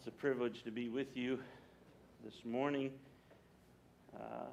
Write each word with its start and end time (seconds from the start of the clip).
it's 0.00 0.08
a 0.08 0.10
privilege 0.12 0.62
to 0.64 0.70
be 0.70 0.88
with 0.88 1.14
you 1.14 1.38
this 2.24 2.32
morning. 2.46 2.90
Uh, 4.16 4.46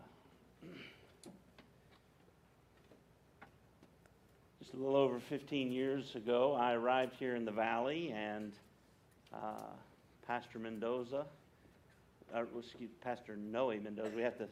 just 4.60 4.74
a 4.74 4.76
little 4.76 4.98
over 4.98 5.22
15 5.30 5.72
years 5.72 6.16
ago, 6.16 6.54
I 6.54 6.74
arrived 6.74 7.14
here 7.18 7.38
in 7.38 7.46
the 7.46 7.52
valley, 7.52 8.14
and 8.14 8.52
uh, 9.34 9.72
Pastor 10.28 10.60
Mendoza, 10.60 11.26
uh, 12.36 12.44
excuse 12.60 12.90
Pastor 13.02 13.38
Noe 13.38 13.70
Mendoza, 13.70 14.12
we 14.14 14.24
have 14.24 14.38
to 14.40 14.50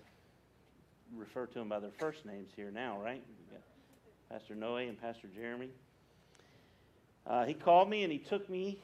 refer 1.13 1.45
to 1.45 1.59
them 1.59 1.67
by 1.67 1.79
their 1.79 1.91
first 1.99 2.25
names 2.25 2.51
here 2.55 2.71
now, 2.71 3.01
right? 3.03 3.21
Pastor 4.29 4.55
Noe 4.55 4.77
and 4.77 5.01
Pastor 5.01 5.27
Jeremy. 5.35 5.71
Uh, 7.27 7.43
he 7.43 7.53
called 7.53 7.89
me 7.89 8.03
and 8.03 8.13
he 8.13 8.19
took 8.19 8.49
me 8.49 8.79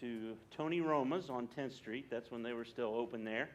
to 0.00 0.34
Tony 0.56 0.80
Roma's 0.80 1.30
on 1.30 1.48
10th 1.56 1.76
Street. 1.76 2.06
That's 2.10 2.30
when 2.30 2.42
they 2.42 2.52
were 2.52 2.64
still 2.64 2.94
open 2.94 3.24
there. 3.24 3.50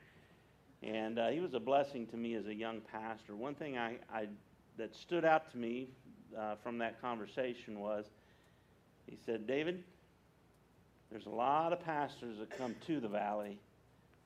And 0.84 1.18
uh, 1.18 1.30
he 1.30 1.40
was 1.40 1.54
a 1.54 1.60
blessing 1.60 2.06
to 2.08 2.18
me 2.18 2.36
as 2.36 2.46
a 2.46 2.54
young 2.54 2.82
pastor. 2.82 3.36
One 3.36 3.56
thing 3.56 3.78
I, 3.78 3.98
I 4.14 4.28
that 4.78 4.96
stood 4.96 5.26
out 5.26 5.52
to 5.52 5.58
me 5.58 5.88
uh, 6.38 6.56
from 6.64 6.78
that 6.78 7.02
conversation 7.02 7.80
was 7.80 8.06
he 9.08 9.18
said, 9.26 9.48
David, 9.48 9.84
there's 11.10 11.26
a 11.26 11.32
lot 11.32 11.74
of 11.74 11.84
pastors 11.84 12.38
that 12.40 12.56
come 12.58 12.76
to 12.86 13.00
the 13.00 13.08
valley, 13.08 13.58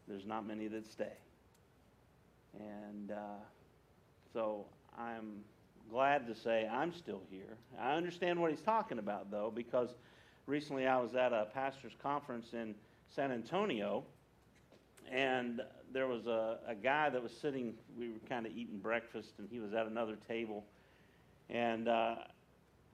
there's 0.07 0.25
not 0.25 0.45
many 0.45 0.67
that 0.67 0.91
stay. 0.91 1.13
And 2.59 3.11
uh, 3.11 3.39
so 4.33 4.65
I'm 4.97 5.43
glad 5.89 6.27
to 6.27 6.35
say 6.35 6.67
I'm 6.71 6.93
still 6.93 7.21
here. 7.29 7.57
I 7.79 7.93
understand 7.93 8.39
what 8.39 8.51
he's 8.51 8.61
talking 8.61 8.99
about, 8.99 9.29
though, 9.31 9.51
because 9.53 9.89
recently 10.45 10.87
I 10.87 10.99
was 10.99 11.15
at 11.15 11.33
a 11.33 11.47
pastor's 11.53 11.93
conference 12.01 12.53
in 12.53 12.75
San 13.13 13.31
Antonio, 13.31 14.03
and 15.11 15.61
there 15.93 16.07
was 16.07 16.25
a, 16.25 16.59
a 16.67 16.75
guy 16.75 17.09
that 17.09 17.21
was 17.21 17.31
sitting, 17.31 17.73
we 17.97 18.09
were 18.09 18.19
kind 18.29 18.45
of 18.45 18.53
eating 18.53 18.79
breakfast, 18.79 19.31
and 19.37 19.47
he 19.51 19.59
was 19.59 19.73
at 19.73 19.85
another 19.87 20.15
table. 20.27 20.63
And 21.49 21.87
uh, 21.87 22.15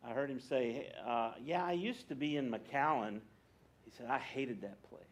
I 0.05 0.09
heard 0.11 0.30
him 0.30 0.39
say, 0.39 0.91
uh, 1.08 1.33
Yeah, 1.44 1.63
I 1.63 1.73
used 1.73 2.08
to 2.09 2.16
be 2.16 2.38
in 2.38 2.49
McAllen. 2.49 3.19
He 3.86 3.91
said, 3.97 4.08
I 4.09 4.17
hated 4.17 4.61
that 4.61 4.81
place. 4.89 5.03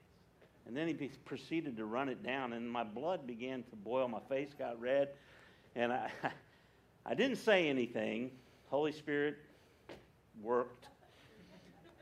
And 0.65 0.75
then 0.75 0.87
he 0.87 0.93
be- 0.93 1.11
proceeded 1.25 1.77
to 1.77 1.85
run 1.85 2.09
it 2.09 2.23
down, 2.23 2.53
and 2.53 2.69
my 2.69 2.83
blood 2.83 3.27
began 3.27 3.63
to 3.63 3.75
boil. 3.75 4.07
My 4.07 4.19
face 4.27 4.49
got 4.57 4.79
red. 4.79 5.09
And 5.75 5.93
I, 5.93 6.09
I 7.05 7.13
didn't 7.13 7.37
say 7.37 7.69
anything. 7.69 8.31
Holy 8.69 8.91
Spirit 8.91 9.37
worked 10.41 10.87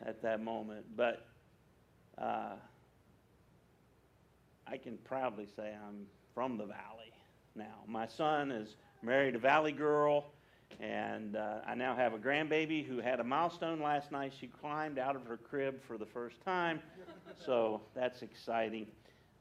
at 0.05 0.21
that 0.21 0.41
moment. 0.41 0.85
But 0.95 1.25
uh, 2.17 2.55
I 4.67 4.77
can 4.77 4.97
proudly 4.99 5.47
say 5.55 5.75
I'm 5.87 6.05
from 6.33 6.57
the 6.57 6.65
valley 6.65 7.13
now. 7.55 7.83
My 7.87 8.07
son 8.07 8.51
is 8.51 8.75
married 9.01 9.35
a 9.35 9.39
valley 9.39 9.71
girl, 9.71 10.25
and 10.79 11.35
uh, 11.35 11.59
I 11.67 11.75
now 11.75 11.95
have 11.95 12.13
a 12.13 12.17
grandbaby 12.17 12.85
who 12.85 12.99
had 12.99 13.19
a 13.19 13.23
milestone 13.23 13.81
last 13.81 14.11
night. 14.11 14.33
She 14.39 14.47
climbed 14.47 14.97
out 14.97 15.15
of 15.15 15.25
her 15.25 15.37
crib 15.37 15.81
for 15.87 15.97
the 15.97 16.05
first 16.05 16.41
time, 16.43 16.79
so 17.45 17.81
that's 17.95 18.21
exciting. 18.21 18.87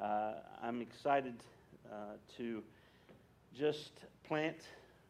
Uh, 0.00 0.34
I'm 0.62 0.80
excited 0.80 1.34
uh, 1.90 2.16
to 2.36 2.62
just 3.56 3.92
plant 4.26 4.56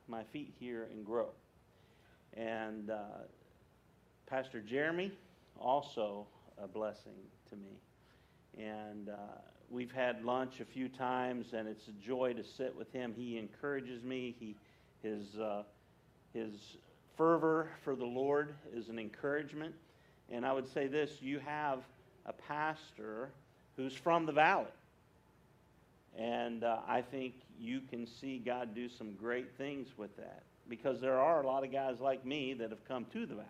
my 0.08 0.22
feet 0.24 0.52
here 0.58 0.88
and 0.92 1.04
grow. 1.04 1.28
And 2.36 2.90
uh, 2.90 2.96
Pastor 4.26 4.60
Jeremy, 4.60 5.12
also 5.58 6.26
a 6.62 6.66
blessing 6.66 7.12
to 7.50 7.56
me. 7.56 7.80
And 8.58 9.08
uh, 9.08 9.38
we've 9.70 9.92
had 9.92 10.24
lunch 10.24 10.60
a 10.60 10.64
few 10.64 10.88
times, 10.88 11.52
and 11.52 11.66
it's 11.66 11.88
a 11.88 12.06
joy 12.06 12.34
to 12.34 12.44
sit 12.44 12.76
with 12.76 12.92
him. 12.92 13.14
He 13.16 13.38
encourages 13.38 14.02
me. 14.04 14.34
He, 14.38 14.54
his, 15.02 15.38
uh, 15.38 15.62
his 16.34 16.76
fervor 17.16 17.68
for 17.82 17.96
the 17.96 18.04
Lord 18.04 18.54
is 18.74 18.88
an 18.88 18.98
encouragement. 18.98 19.74
And 20.30 20.44
I 20.46 20.52
would 20.52 20.72
say 20.72 20.86
this 20.86 21.20
you 21.20 21.40
have 21.40 21.80
a 22.26 22.32
pastor 22.32 23.30
who's 23.76 23.94
from 23.94 24.26
the 24.26 24.32
valley. 24.32 24.66
And 26.18 26.62
uh, 26.62 26.78
I 26.86 27.00
think 27.00 27.34
you 27.58 27.80
can 27.80 28.06
see 28.06 28.38
God 28.38 28.74
do 28.74 28.88
some 28.88 29.14
great 29.14 29.56
things 29.56 29.88
with 29.96 30.14
that. 30.16 30.42
Because 30.68 31.00
there 31.00 31.18
are 31.18 31.42
a 31.42 31.46
lot 31.46 31.64
of 31.64 31.72
guys 31.72 31.96
like 32.00 32.24
me 32.24 32.54
that 32.54 32.70
have 32.70 32.86
come 32.86 33.06
to 33.12 33.20
the 33.20 33.34
valley. 33.34 33.48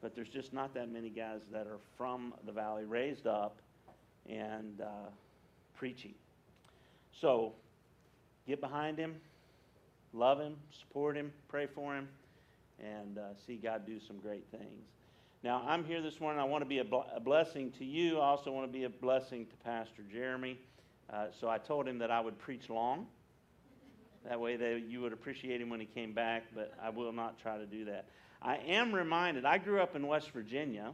But 0.00 0.14
there's 0.14 0.28
just 0.28 0.52
not 0.52 0.74
that 0.74 0.90
many 0.90 1.08
guys 1.08 1.40
that 1.52 1.66
are 1.66 1.78
from 1.96 2.34
the 2.44 2.52
valley, 2.52 2.84
raised 2.84 3.26
up, 3.26 3.58
and 4.28 4.80
uh, 4.80 5.10
preaching. 5.76 6.14
So 7.12 7.52
get 8.46 8.60
behind 8.60 8.98
him, 8.98 9.16
love 10.12 10.38
him, 10.38 10.56
support 10.78 11.16
him, 11.16 11.32
pray 11.48 11.66
for 11.66 11.96
him, 11.96 12.08
and 12.78 13.18
uh, 13.18 13.22
see 13.46 13.56
God 13.56 13.86
do 13.86 13.98
some 14.06 14.18
great 14.18 14.44
things. 14.50 14.84
Now, 15.42 15.62
I'm 15.66 15.84
here 15.84 16.02
this 16.02 16.20
morning. 16.20 16.40
I 16.40 16.44
want 16.44 16.62
to 16.62 16.68
be 16.68 16.78
a, 16.78 16.84
bl- 16.84 17.08
a 17.14 17.20
blessing 17.20 17.70
to 17.78 17.84
you. 17.84 18.18
I 18.18 18.26
also 18.26 18.50
want 18.50 18.66
to 18.70 18.72
be 18.72 18.84
a 18.84 18.90
blessing 18.90 19.46
to 19.46 19.56
Pastor 19.64 20.02
Jeremy. 20.10 20.58
Uh, 21.12 21.26
so 21.38 21.48
I 21.48 21.58
told 21.58 21.86
him 21.86 21.98
that 21.98 22.10
I 22.10 22.20
would 22.20 22.38
preach 22.38 22.68
long. 22.68 23.06
That 24.28 24.40
way 24.40 24.56
that 24.56 24.82
you 24.88 25.00
would 25.02 25.12
appreciate 25.12 25.60
him 25.60 25.70
when 25.70 25.78
he 25.78 25.86
came 25.86 26.12
back, 26.12 26.44
but 26.54 26.74
I 26.82 26.90
will 26.90 27.12
not 27.12 27.40
try 27.40 27.58
to 27.58 27.66
do 27.66 27.84
that. 27.84 28.06
I 28.46 28.58
am 28.68 28.94
reminded, 28.94 29.44
I 29.44 29.58
grew 29.58 29.80
up 29.80 29.96
in 29.96 30.06
West 30.06 30.30
Virginia, 30.30 30.92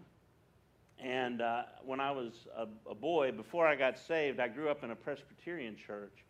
and 0.98 1.42
uh, 1.42 1.64
when 1.84 2.00
I 2.00 2.10
was 2.10 2.32
a, 2.56 2.66
a 2.90 2.94
boy, 2.94 3.30
before 3.30 3.66
I 3.66 3.74
got 3.74 3.98
saved, 3.98 4.40
I 4.40 4.48
grew 4.48 4.70
up 4.70 4.82
in 4.82 4.90
a 4.90 4.96
Presbyterian 4.96 5.76
church. 5.76 6.24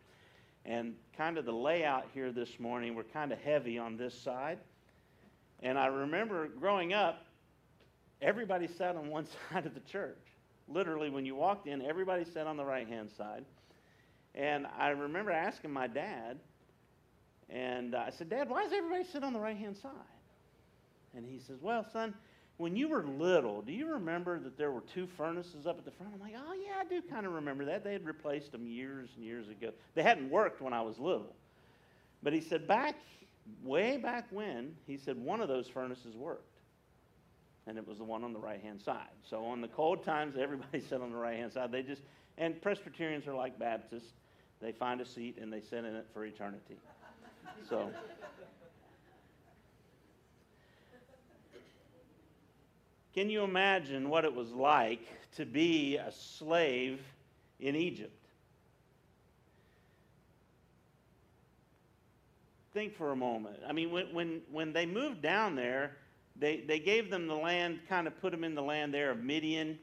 And 0.65 0.95
kind 1.15 1.37
of 1.37 1.45
the 1.45 1.53
layout 1.53 2.07
here 2.13 2.33
this 2.33 2.59
morning, 2.59 2.93
we're 2.93 3.03
kind 3.03 3.31
of 3.31 3.39
heavy 3.39 3.79
on 3.79 3.95
this 3.95 4.13
side. 4.21 4.59
And 5.61 5.77
I 5.77 5.85
remember 5.85 6.49
growing 6.49 6.91
up, 6.91 7.25
everybody 8.21 8.67
sat 8.67 8.97
on 8.97 9.09
one 9.09 9.25
side 9.49 9.65
of 9.65 9.75
the 9.75 9.79
church. 9.79 10.19
Literally, 10.67 11.09
when 11.09 11.25
you 11.25 11.35
walked 11.35 11.67
in, 11.67 11.81
everybody 11.81 12.25
sat 12.25 12.47
on 12.47 12.57
the 12.57 12.65
right 12.65 12.87
hand 12.87 13.09
side. 13.17 13.45
And 14.35 14.67
I 14.77 14.89
remember 14.89 15.31
asking 15.31 15.71
my 15.71 15.87
dad, 15.87 16.37
and 17.49 17.95
I 17.95 18.09
said, 18.09 18.29
Dad, 18.29 18.49
why 18.49 18.63
does 18.63 18.73
everybody 18.73 19.05
sit 19.05 19.23
on 19.23 19.31
the 19.31 19.39
right 19.39 19.55
hand 19.55 19.77
side? 19.77 19.91
And 21.15 21.25
he 21.25 21.39
says, 21.39 21.57
Well, 21.61 21.85
son, 21.91 22.13
when 22.57 22.75
you 22.75 22.87
were 22.87 23.03
little, 23.03 23.61
do 23.61 23.71
you 23.71 23.87
remember 23.87 24.39
that 24.39 24.57
there 24.57 24.71
were 24.71 24.83
two 24.93 25.07
furnaces 25.07 25.65
up 25.65 25.77
at 25.77 25.85
the 25.85 25.91
front? 25.91 26.13
I'm 26.13 26.21
like, 26.21 26.35
Oh, 26.35 26.53
yeah, 26.53 26.73
I 26.79 26.85
do 26.85 27.01
kind 27.01 27.25
of 27.25 27.33
remember 27.33 27.65
that. 27.65 27.83
They 27.83 27.93
had 27.93 28.05
replaced 28.05 28.51
them 28.51 28.67
years 28.67 29.09
and 29.15 29.25
years 29.25 29.49
ago. 29.49 29.71
They 29.95 30.03
hadn't 30.03 30.29
worked 30.29 30.61
when 30.61 30.73
I 30.73 30.81
was 30.81 30.99
little. 30.99 31.35
But 32.21 32.33
he 32.33 32.41
said, 32.41 32.67
Back, 32.67 32.95
way 33.63 33.97
back 33.97 34.27
when, 34.31 34.75
he 34.87 34.97
said, 34.97 35.17
one 35.17 35.41
of 35.41 35.47
those 35.47 35.67
furnaces 35.67 36.15
worked. 36.15 36.57
And 37.65 37.77
it 37.77 37.87
was 37.87 37.97
the 37.97 38.03
one 38.03 38.23
on 38.23 38.33
the 38.33 38.39
right 38.39 38.61
hand 38.61 38.81
side. 38.81 39.07
So 39.29 39.45
on 39.45 39.61
the 39.61 39.67
cold 39.69 40.03
times, 40.03 40.35
everybody 40.39 40.81
sat 40.81 41.01
on 41.01 41.11
the 41.11 41.17
right 41.17 41.37
hand 41.37 41.53
side. 41.53 41.71
They 41.71 41.83
just, 41.83 42.01
and 42.37 42.61
Presbyterians 42.61 43.27
are 43.27 43.33
like 43.33 43.57
Baptists. 43.57 44.13
They 44.61 44.71
find 44.71 45.01
a 45.01 45.05
seat 45.05 45.37
and 45.41 45.51
they 45.51 45.61
sit 45.61 45.79
in 45.79 45.95
it 45.95 46.07
for 46.13 46.25
eternity. 46.25 46.77
So. 47.69 47.91
Can 53.13 53.29
you 53.29 53.43
imagine 53.43 54.09
what 54.09 54.25
it 54.25 54.33
was 54.33 54.51
like 54.51 55.01
to 55.35 55.45
be 55.45 55.97
a 55.97 56.11
slave 56.11 56.99
in 57.59 57.75
Egypt? 57.75 58.11
Think 62.73 62.95
for 62.95 63.11
a 63.11 63.15
moment. 63.15 63.57
I 63.67 63.71
mean, 63.71 63.91
when, 63.91 64.11
when, 64.13 64.41
when 64.51 64.73
they 64.73 64.87
moved 64.87 65.21
down 65.21 65.55
there, 65.55 65.95
they, 66.35 66.61
they 66.61 66.79
gave 66.79 67.11
them 67.11 67.27
the 67.27 67.35
land, 67.35 67.79
kind 67.87 68.07
of 68.07 68.19
put 68.19 68.31
them 68.31 68.43
in 68.43 68.55
the 68.55 68.63
land 68.63 68.91
there 68.91 69.11
of 69.11 69.19
Midian, 69.19 69.77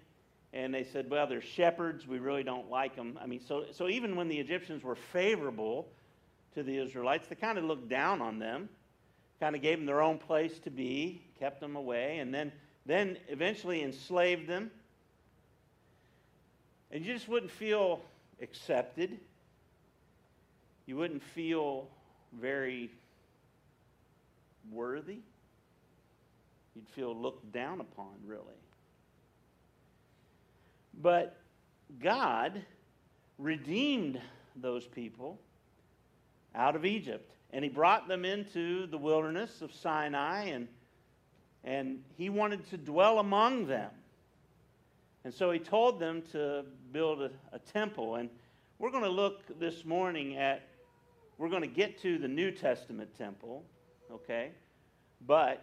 and 0.53 0.75
they 0.75 0.83
said, 0.83 1.09
well, 1.09 1.29
they're 1.29 1.41
shepherds. 1.41 2.09
We 2.09 2.19
really 2.19 2.43
don't 2.43 2.69
like 2.69 2.97
them. 2.97 3.17
I 3.23 3.27
mean, 3.27 3.41
so, 3.47 3.67
so 3.71 3.89
even 3.89 4.17
when 4.17 4.27
the 4.27 4.39
Egyptians 4.39 4.83
were 4.83 4.97
favorable 4.97 5.87
to 6.55 6.65
the 6.65 6.77
Israelites, 6.79 7.29
they 7.29 7.37
kind 7.37 7.59
of 7.59 7.63
looked 7.63 7.89
down 7.89 8.21
on 8.21 8.41
them, 8.41 8.69
kind 9.39 9.55
of 9.55 9.63
gave 9.63 9.79
them 9.79 9.87
their 9.87 10.03
own 10.03 10.19
place 10.19 10.59
to 10.65 10.71
be, 10.71 11.23
kept 11.39 11.61
them 11.61 11.77
away, 11.77 12.19
and 12.19 12.35
then 12.35 12.51
then 12.87 13.17
eventually 13.29 13.83
enslaved 13.83 14.47
them. 14.49 14.71
And 16.91 17.05
you 17.05 17.13
just 17.13 17.29
wouldn't 17.29 17.53
feel 17.53 18.01
accepted. 18.43 19.19
You 20.87 20.97
wouldn't 20.97 21.23
feel 21.23 21.87
very 22.41 22.91
worthy. 24.73 25.19
You'd 26.75 26.89
feel 26.89 27.15
looked 27.15 27.53
down 27.53 27.81
upon, 27.81 28.13
really. 28.27 28.45
But 31.01 31.37
God 32.03 32.63
redeemed 33.39 34.21
those 34.57 34.87
people 34.87 35.39
out 36.55 36.77
of 36.77 36.85
Egypt, 36.85 37.33
and 37.53 37.65
He 37.65 37.71
brought 37.71 38.09
them 38.09 38.25
into 38.25 38.87
the 38.87 38.99
wilderness 38.99 39.63
of 39.63 39.73
Sinai 39.73 40.45
and 40.47 40.69
and 41.65 42.03
he 42.17 42.29
wanted 42.31 42.69
to 42.71 42.77
dwell 42.77 43.19
among 43.19 43.67
them. 43.67 43.91
And 45.25 45.35
so 45.35 45.51
he 45.51 45.59
told 45.59 46.01
them 46.01 46.23
to 46.33 46.65
build 46.93 47.21
a, 47.21 47.31
a 47.53 47.59
temple. 47.59 48.17
And 48.17 48.31
we're 48.79 48.91
going 48.91 49.05
to 49.05 49.11
look 49.11 49.59
this 49.59 49.85
morning 49.85 50.37
at, 50.37 50.67
we're 51.37 51.51
going 51.51 51.63
to 51.63 51.69
get 51.69 52.01
to 52.03 52.19
the 52.19 52.29
New 52.29 52.51
Testament 52.51 53.11
temple, 53.19 53.63
okay? 54.11 54.53
But 55.27 55.63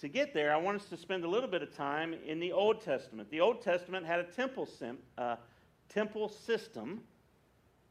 to 0.00 0.08
get 0.08 0.34
there, 0.34 0.52
I 0.52 0.56
want 0.58 0.80
us 0.80 0.88
to 0.90 0.96
spend 0.96 1.24
a 1.24 1.28
little 1.28 1.48
bit 1.48 1.62
of 1.62 1.74
time 1.74 2.14
in 2.26 2.38
the 2.38 2.52
Old 2.52 2.82
Testament. 2.82 3.30
The 3.30 3.40
Old 3.40 3.62
Testament 3.62 4.04
had 4.06 4.20
a 4.20 4.24
temple, 4.24 4.66
sim, 4.66 4.98
uh, 5.16 5.36
temple 5.88 6.28
system 6.28 7.00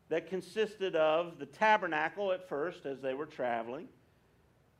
that 0.09 0.29
consisted 0.29 0.95
of 0.95 1.37
the 1.39 1.45
tabernacle 1.45 2.31
at 2.31 2.47
first 2.47 2.85
as 2.85 3.01
they 3.01 3.13
were 3.13 3.25
traveling, 3.25 3.87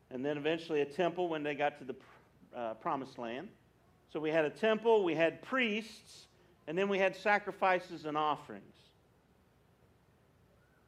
and 0.10 0.24
then 0.24 0.38
eventually 0.38 0.82
a 0.82 0.86
temple 0.86 1.28
when 1.28 1.44
they 1.44 1.54
got 1.54 1.78
to 1.80 1.84
the 1.84 1.96
uh, 2.58 2.74
promised 2.76 3.18
land. 3.20 3.50
So 4.12 4.20
we 4.20 4.32
had 4.32 4.46
a 4.46 4.50
temple, 4.50 5.04
we 5.04 5.16
had 5.16 5.42
priests, 5.44 6.28
and 6.68 6.78
then 6.78 6.90
we 6.90 6.98
had 6.98 7.16
sacrifices 7.16 8.06
and 8.06 8.18
offerings. 8.18 8.64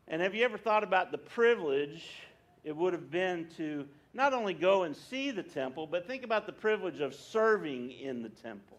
And 0.08 0.22
have 0.22 0.34
you 0.34 0.44
ever 0.44 0.58
thought 0.58 0.84
about 0.84 1.12
the 1.12 1.18
privilege 1.18 2.04
it 2.64 2.76
would 2.76 2.94
have 2.94 3.12
been 3.12 3.48
to 3.58 3.88
not 4.14 4.34
only 4.34 4.54
go 4.54 4.84
and 4.84 4.96
see 4.96 5.30
the 5.32 5.44
temple, 5.44 5.86
but 5.86 6.08
think 6.08 6.24
about 6.24 6.48
the 6.48 6.52
privilege 6.52 7.00
of 7.00 7.14
serving 7.14 7.92
in 7.92 8.24
the 8.24 8.30
temple? 8.30 8.78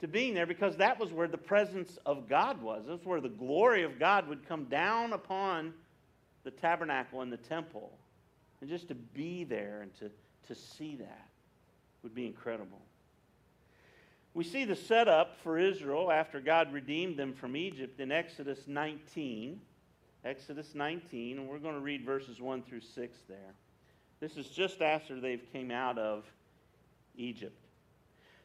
To 0.00 0.08
being 0.08 0.34
there 0.34 0.44
because 0.44 0.76
that 0.76 1.00
was 1.00 1.10
where 1.10 1.26
the 1.26 1.38
presence 1.38 1.98
of 2.04 2.28
God 2.28 2.60
was. 2.60 2.84
That's 2.86 3.06
where 3.06 3.22
the 3.22 3.30
glory 3.30 3.82
of 3.82 3.98
God 3.98 4.28
would 4.28 4.46
come 4.46 4.64
down 4.64 5.14
upon 5.14 5.72
the 6.44 6.50
tabernacle 6.50 7.22
and 7.22 7.32
the 7.32 7.38
temple. 7.38 7.90
And 8.60 8.68
just 8.68 8.88
to 8.88 8.94
be 8.94 9.44
there 9.44 9.80
and 9.80 9.94
to, 10.00 10.10
to 10.48 10.54
see 10.54 10.96
that 10.96 11.28
would 12.02 12.14
be 12.14 12.26
incredible. 12.26 12.80
We 14.34 14.44
see 14.44 14.64
the 14.64 14.76
setup 14.76 15.38
for 15.42 15.58
Israel 15.58 16.12
after 16.12 16.40
God 16.40 16.72
redeemed 16.72 17.16
them 17.16 17.32
from 17.32 17.56
Egypt 17.56 18.00
in 18.00 18.12
Exodus 18.12 18.60
19. 18.66 19.60
Exodus 20.26 20.74
19, 20.74 21.38
and 21.38 21.48
we're 21.48 21.58
going 21.58 21.76
to 21.76 21.80
read 21.80 22.04
verses 22.04 22.40
1 22.40 22.62
through 22.62 22.80
6 22.80 23.18
there. 23.28 23.54
This 24.18 24.36
is 24.36 24.48
just 24.48 24.82
after 24.82 25.20
they've 25.20 25.52
came 25.52 25.70
out 25.70 25.98
of 25.98 26.24
Egypt. 27.16 27.64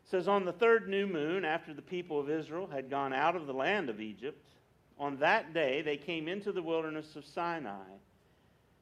It 0.06 0.10
says, 0.10 0.28
On 0.28 0.46
the 0.46 0.54
third 0.54 0.88
new 0.88 1.08
moon, 1.08 1.44
after 1.44 1.74
the 1.74 1.82
people 1.82 2.20
of 2.20 2.30
Israel 2.30 2.68
had 2.68 2.90
gone 2.90 3.14
out 3.14 3.36
of 3.36 3.48
the 3.48 3.54
land 3.54 3.90
of 3.90 4.00
Egypt, 4.00 4.48
on 5.00 5.18
that 5.18 5.56
day 5.56 5.82
they 5.82 5.98
came 5.98 6.28
into 6.28 6.52
the 6.52 6.62
wilderness 6.62 7.16
of 7.16 7.26
Sinai. 7.26 7.90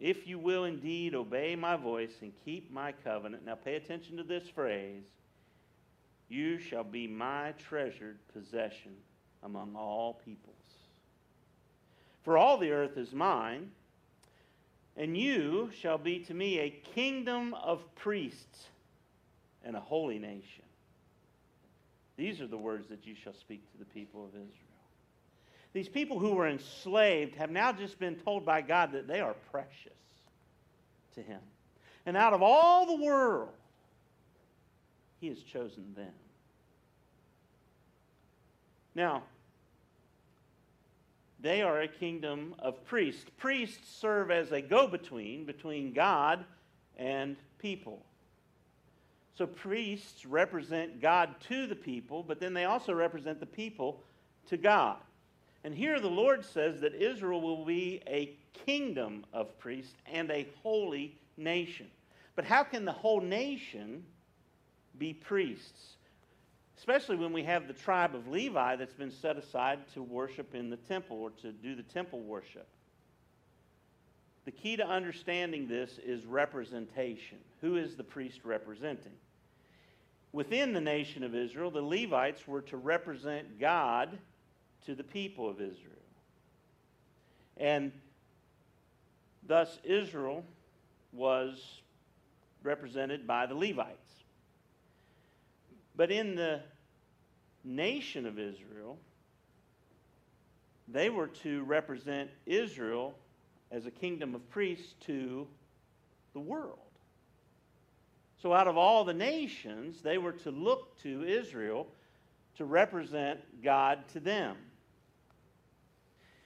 if 0.00 0.26
you 0.26 0.38
will 0.38 0.64
indeed 0.64 1.14
obey 1.14 1.56
my 1.56 1.76
voice 1.76 2.12
and 2.20 2.32
keep 2.44 2.70
my 2.70 2.92
covenant, 2.92 3.44
now 3.44 3.54
pay 3.54 3.76
attention 3.76 4.16
to 4.16 4.22
this 4.22 4.48
phrase, 4.48 5.04
you 6.28 6.58
shall 6.58 6.84
be 6.84 7.06
my 7.06 7.52
treasured 7.52 8.18
possession 8.32 8.92
among 9.42 9.76
all 9.76 10.20
peoples. 10.24 10.54
For 12.24 12.38
all 12.38 12.58
the 12.58 12.72
earth 12.72 12.96
is 12.96 13.12
mine, 13.12 13.70
and 14.96 15.16
you 15.16 15.70
shall 15.78 15.98
be 15.98 16.20
to 16.20 16.34
me 16.34 16.58
a 16.58 16.70
kingdom 16.70 17.54
of 17.54 17.82
priests 17.94 18.68
and 19.64 19.76
a 19.76 19.80
holy 19.80 20.18
nation. 20.18 20.64
These 22.16 22.40
are 22.40 22.46
the 22.46 22.58
words 22.58 22.88
that 22.88 23.06
you 23.06 23.14
shall 23.14 23.34
speak 23.34 23.70
to 23.72 23.78
the 23.78 23.84
people 23.84 24.24
of 24.24 24.30
Israel. 24.30 24.63
These 25.74 25.88
people 25.88 26.20
who 26.20 26.34
were 26.34 26.48
enslaved 26.48 27.34
have 27.34 27.50
now 27.50 27.72
just 27.72 27.98
been 27.98 28.14
told 28.14 28.46
by 28.46 28.62
God 28.62 28.92
that 28.92 29.08
they 29.08 29.20
are 29.20 29.34
precious 29.50 29.92
to 31.16 31.20
Him. 31.20 31.40
And 32.06 32.16
out 32.16 32.32
of 32.32 32.42
all 32.42 32.86
the 32.86 33.04
world, 33.04 33.50
He 35.20 35.28
has 35.28 35.42
chosen 35.42 35.92
them. 35.96 36.12
Now, 38.94 39.24
they 41.40 41.60
are 41.60 41.80
a 41.80 41.88
kingdom 41.88 42.54
of 42.60 42.84
priests. 42.84 43.26
Priests 43.36 43.98
serve 44.00 44.30
as 44.30 44.52
a 44.52 44.62
go 44.62 44.86
between 44.86 45.44
between 45.44 45.92
God 45.92 46.44
and 46.96 47.36
people. 47.58 48.00
So 49.36 49.44
priests 49.48 50.24
represent 50.24 51.02
God 51.02 51.34
to 51.48 51.66
the 51.66 51.74
people, 51.74 52.22
but 52.22 52.38
then 52.38 52.54
they 52.54 52.64
also 52.64 52.94
represent 52.94 53.40
the 53.40 53.46
people 53.46 54.00
to 54.46 54.56
God. 54.56 54.98
And 55.64 55.74
here 55.74 55.98
the 55.98 56.08
Lord 56.08 56.44
says 56.44 56.80
that 56.82 56.94
Israel 56.94 57.40
will 57.40 57.64
be 57.64 58.02
a 58.06 58.36
kingdom 58.66 59.24
of 59.32 59.58
priests 59.58 59.94
and 60.06 60.30
a 60.30 60.46
holy 60.62 61.18
nation. 61.36 61.86
But 62.36 62.44
how 62.44 62.62
can 62.62 62.84
the 62.84 62.92
whole 62.92 63.20
nation 63.20 64.04
be 64.98 65.14
priests? 65.14 65.96
especially 66.84 67.16
when 67.16 67.32
we 67.32 67.42
have 67.42 67.66
the 67.66 67.72
tribe 67.72 68.14
of 68.14 68.28
Levi 68.28 68.76
that's 68.76 68.94
been 68.94 69.10
set 69.10 69.36
aside 69.36 69.78
to 69.94 70.02
worship 70.02 70.54
in 70.54 70.70
the 70.70 70.76
temple 70.76 71.16
or 71.18 71.30
to 71.30 71.52
do 71.52 71.74
the 71.74 71.82
temple 71.82 72.20
worship. 72.20 72.66
The 74.44 74.50
key 74.50 74.76
to 74.76 74.86
understanding 74.86 75.66
this 75.66 75.98
is 76.04 76.26
representation. 76.26 77.38
Who 77.62 77.76
is 77.76 77.96
the 77.96 78.04
priest 78.04 78.40
representing? 78.44 79.12
Within 80.32 80.72
the 80.74 80.80
nation 80.80 81.22
of 81.22 81.34
Israel, 81.34 81.70
the 81.70 81.80
Levites 81.80 82.46
were 82.46 82.60
to 82.62 82.76
represent 82.76 83.58
God 83.58 84.18
to 84.86 84.94
the 84.94 85.04
people 85.04 85.48
of 85.48 85.56
Israel. 85.56 85.92
And 87.56 87.92
thus, 89.46 89.78
Israel 89.84 90.44
was 91.12 91.80
represented 92.62 93.26
by 93.26 93.46
the 93.46 93.54
Levites. 93.54 94.24
But 95.96 96.10
in 96.10 96.34
the 96.34 96.60
nation 97.62 98.26
of 98.26 98.38
Israel, 98.38 98.98
they 100.88 101.08
were 101.08 101.28
to 101.28 101.62
represent 101.64 102.30
Israel 102.46 103.14
as 103.70 103.86
a 103.86 103.90
kingdom 103.90 104.34
of 104.34 104.48
priests 104.50 104.94
to 105.00 105.46
the 106.32 106.40
world. 106.40 106.78
So, 108.42 108.52
out 108.52 108.68
of 108.68 108.76
all 108.76 109.04
the 109.04 109.14
nations, 109.14 110.02
they 110.02 110.18
were 110.18 110.32
to 110.32 110.50
look 110.50 110.98
to 111.00 111.24
Israel 111.24 111.86
to 112.56 112.64
represent 112.64 113.40
God 113.62 114.06
to 114.12 114.20
them. 114.20 114.56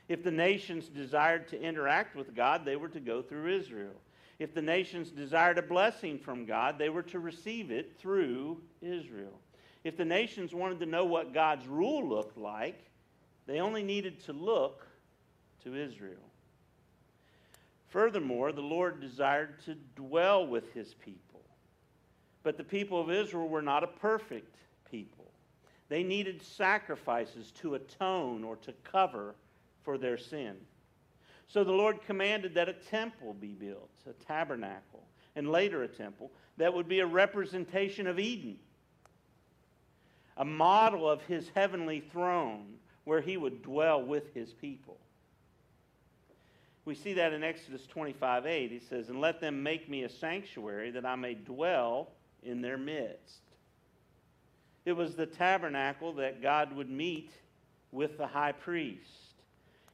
If 0.09 0.25
the 0.25 0.31
nations 0.31 0.89
desired 0.89 1.49
to 1.49 1.61
interact 1.61 2.17
with 2.17 2.35
God, 2.35 2.65
they 2.65 2.77
were 2.77 2.89
to 2.89 3.01
go 3.01 3.21
through 3.21 3.55
Israel. 3.55 3.95
If 4.39 4.55
the 4.55 4.63
nations 4.63 5.11
desired 5.11 5.59
a 5.59 5.63
blessing 5.63 6.19
from 6.19 6.47
God, 6.47 6.79
they 6.79 6.89
were 6.89 7.03
to 7.05 7.19
receive 7.19 7.71
it 7.71 7.99
through 7.99 8.63
Israel. 8.81 9.39
If 9.85 9.97
the 9.97 10.05
nations 10.05 10.55
wanted 10.55 10.81
to 10.81 10.87
know 10.87 11.05
what 11.05 11.35
God's 11.35 11.67
rule 11.67 12.07
looked 12.09 12.39
like, 12.39 12.81
they 13.47 13.61
only 13.61 13.83
needed 13.83 14.21
to 14.25 14.33
look 14.33 14.87
to 15.65 15.75
Israel. 15.75 16.17
Furthermore, 17.89 18.53
the 18.53 18.61
Lord 18.61 19.01
desired 19.01 19.61
to 19.65 19.75
dwell 19.97 20.47
with 20.47 20.73
his 20.73 20.95
people. 20.95 21.41
But 22.43 22.57
the 22.57 22.65
people 22.65 23.01
of 23.01 23.11
Israel 23.11 23.49
were 23.49 23.63
not 23.63 23.83
a 23.83 23.89
perfect 23.89 24.57
people. 24.91 25.31
They 25.89 26.03
needed 26.03 26.43
sacrifices 26.43 27.51
to 27.53 27.75
atone 27.75 28.45
or 28.45 28.57
to 28.57 28.73
cover 28.85 29.35
for 29.89 29.97
their 29.97 30.19
sin. 30.19 30.55
So 31.47 31.65
the 31.65 31.73
Lord 31.73 32.03
commanded 32.03 32.53
that 32.57 32.69
a 32.69 32.75
temple 32.75 33.33
be 33.33 33.55
built, 33.55 33.89
a 34.07 34.13
tabernacle, 34.13 35.03
and 35.35 35.51
later 35.51 35.83
a 35.83 35.89
temple 35.89 36.31
that 36.59 36.75
would 36.75 36.89
be 36.89 37.01
a 37.01 37.07
representation 37.07 38.07
of 38.07 38.19
Eden 38.19 38.59
a 40.37 40.45
model 40.45 41.09
of 41.09 41.23
his 41.23 41.51
heavenly 41.55 42.01
throne 42.13 42.75
where 43.05 43.23
he 43.23 43.39
would 43.39 43.63
dwell 43.63 44.03
with 44.03 44.35
his 44.35 44.53
people. 44.53 44.99
We 46.85 46.95
see 46.95 47.15
that 47.15 47.33
in 47.33 47.43
Exodus 47.43 47.87
25 47.87 48.45
8. 48.45 48.71
He 48.71 48.79
says, 48.79 49.09
And 49.09 49.23
let 49.23 49.41
them 49.41 49.63
make 49.63 49.89
me 49.89 50.05
a 50.05 50.11
sanctuary 50.11 50.91
that 50.91 51.07
I 51.07 51.17
may 51.17 51.33
dwell 51.33 52.11
in 52.43 52.61
their 52.61 52.77
midst. 52.77 53.41
It 54.85 54.93
was 54.93 55.17
the 55.17 55.27
tabernacle 55.27 56.13
that 56.15 56.43
God 56.43 56.77
would 56.77 56.91
meet 56.91 57.31
with 57.91 58.19
the 58.19 58.27
high 58.27 58.53
priest. 58.53 59.28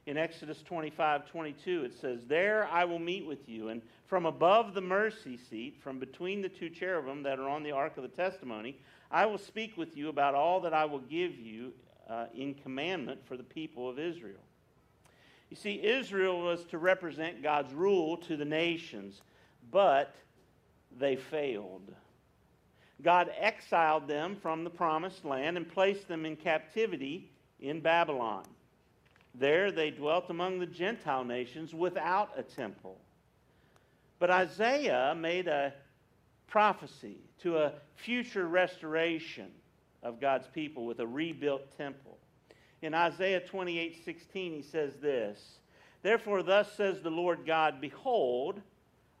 In 0.05 0.17
Exodus 0.17 0.61
25 0.61 1.27
22, 1.29 1.83
it 1.85 1.99
says, 1.99 2.19
There 2.27 2.67
I 2.71 2.85
will 2.85 2.99
meet 2.99 3.25
with 3.25 3.49
you, 3.49 3.69
and 3.69 3.81
from 4.05 4.27
above 4.27 4.75
the 4.75 4.81
mercy 4.81 5.37
seat, 5.37 5.77
from 5.81 5.97
between 5.97 6.41
the 6.41 6.49
two 6.49 6.69
cherubim 6.69 7.23
that 7.23 7.39
are 7.39 7.49
on 7.49 7.63
the 7.63 7.71
ark 7.71 7.97
of 7.97 8.03
the 8.03 8.09
testimony, 8.09 8.77
I 9.09 9.25
will 9.25 9.39
speak 9.39 9.77
with 9.77 9.97
you 9.97 10.09
about 10.09 10.35
all 10.35 10.61
that 10.61 10.73
I 10.73 10.85
will 10.85 10.99
give 10.99 11.39
you 11.39 11.73
uh, 12.07 12.27
in 12.35 12.53
commandment 12.53 13.25
for 13.25 13.35
the 13.35 13.43
people 13.43 13.89
of 13.89 13.97
Israel. 13.97 14.43
You 15.49 15.57
see, 15.57 15.83
Israel 15.83 16.41
was 16.41 16.63
to 16.65 16.77
represent 16.77 17.41
God's 17.41 17.73
rule 17.73 18.17
to 18.17 18.37
the 18.37 18.45
nations, 18.45 19.21
but 19.71 20.15
they 20.97 21.15
failed. 21.15 21.93
God 23.01 23.31
exiled 23.39 24.07
them 24.07 24.35
from 24.35 24.63
the 24.63 24.69
promised 24.69 25.25
land 25.25 25.57
and 25.57 25.67
placed 25.67 26.07
them 26.07 26.25
in 26.25 26.35
captivity 26.35 27.31
in 27.59 27.81
Babylon. 27.81 28.45
There 29.37 29.71
they 29.71 29.91
dwelt 29.91 30.29
among 30.29 30.59
the 30.59 30.65
Gentile 30.65 31.25
nations 31.25 31.73
without 31.73 32.31
a 32.37 32.43
temple. 32.43 32.97
But 34.17 34.31
Isaiah 34.31 35.13
made 35.17 35.47
a 35.47 35.73
prophecy 36.47 37.17
to 37.41 37.57
a 37.57 37.73
future 37.95 38.47
restoration 38.47 39.51
of 40.03 40.21
God's 40.21 40.47
people 40.47 40.85
with 40.85 40.99
a 40.99 41.07
rebuilt 41.07 41.75
temple. 41.77 42.17
In 42.81 42.93
Isaiah 42.93 43.41
28 43.41 44.05
16, 44.05 44.53
he 44.53 44.61
says 44.61 44.93
this 45.01 45.59
Therefore, 46.01 46.43
thus 46.43 46.71
says 46.77 47.01
the 47.01 47.09
Lord 47.09 47.45
God, 47.45 47.81
Behold, 47.81 48.61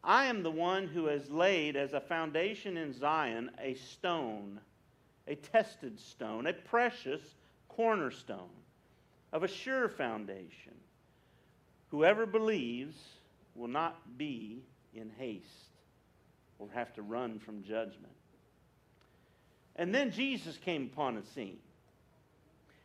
I 0.03 0.25
am 0.25 0.43
the 0.43 0.51
one 0.51 0.87
who 0.87 1.07
has 1.07 1.29
laid 1.29 1.75
as 1.75 1.93
a 1.93 1.99
foundation 1.99 2.77
in 2.77 2.93
Zion 2.93 3.49
a 3.59 3.73
stone, 3.73 4.61
a 5.27 5.35
tested 5.35 5.99
stone, 5.99 6.47
a 6.47 6.53
precious 6.53 7.21
cornerstone 7.67 8.49
of 9.31 9.43
a 9.43 9.47
sure 9.47 9.89
foundation. 9.89 10.73
Whoever 11.91 12.25
believes 12.25 12.95
will 13.55 13.67
not 13.67 14.17
be 14.17 14.63
in 14.93 15.09
haste 15.17 15.71
or 16.59 16.69
have 16.73 16.93
to 16.93 17.01
run 17.01 17.39
from 17.39 17.63
judgment. 17.63 18.13
And 19.75 19.93
then 19.93 20.11
Jesus 20.11 20.57
came 20.57 20.89
upon 20.91 21.15
the 21.15 21.23
scene. 21.23 21.59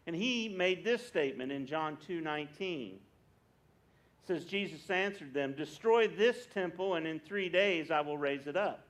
And 0.06 0.16
he 0.16 0.48
made 0.48 0.82
this 0.82 1.06
statement 1.06 1.52
in 1.52 1.66
John 1.66 1.96
2:19. 2.08 2.98
says 4.26 4.44
Jesus 4.44 4.88
answered 4.90 5.32
them, 5.32 5.54
"Destroy 5.54 6.06
this 6.06 6.46
temple 6.46 6.94
and 6.94 7.06
in 7.06 7.20
3 7.20 7.48
days 7.48 7.90
I 7.90 8.00
will 8.00 8.18
raise 8.18 8.46
it 8.46 8.56
up." 8.56 8.86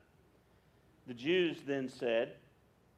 The 1.07 1.13
Jews 1.13 1.61
then 1.63 1.89
said, 1.89 2.37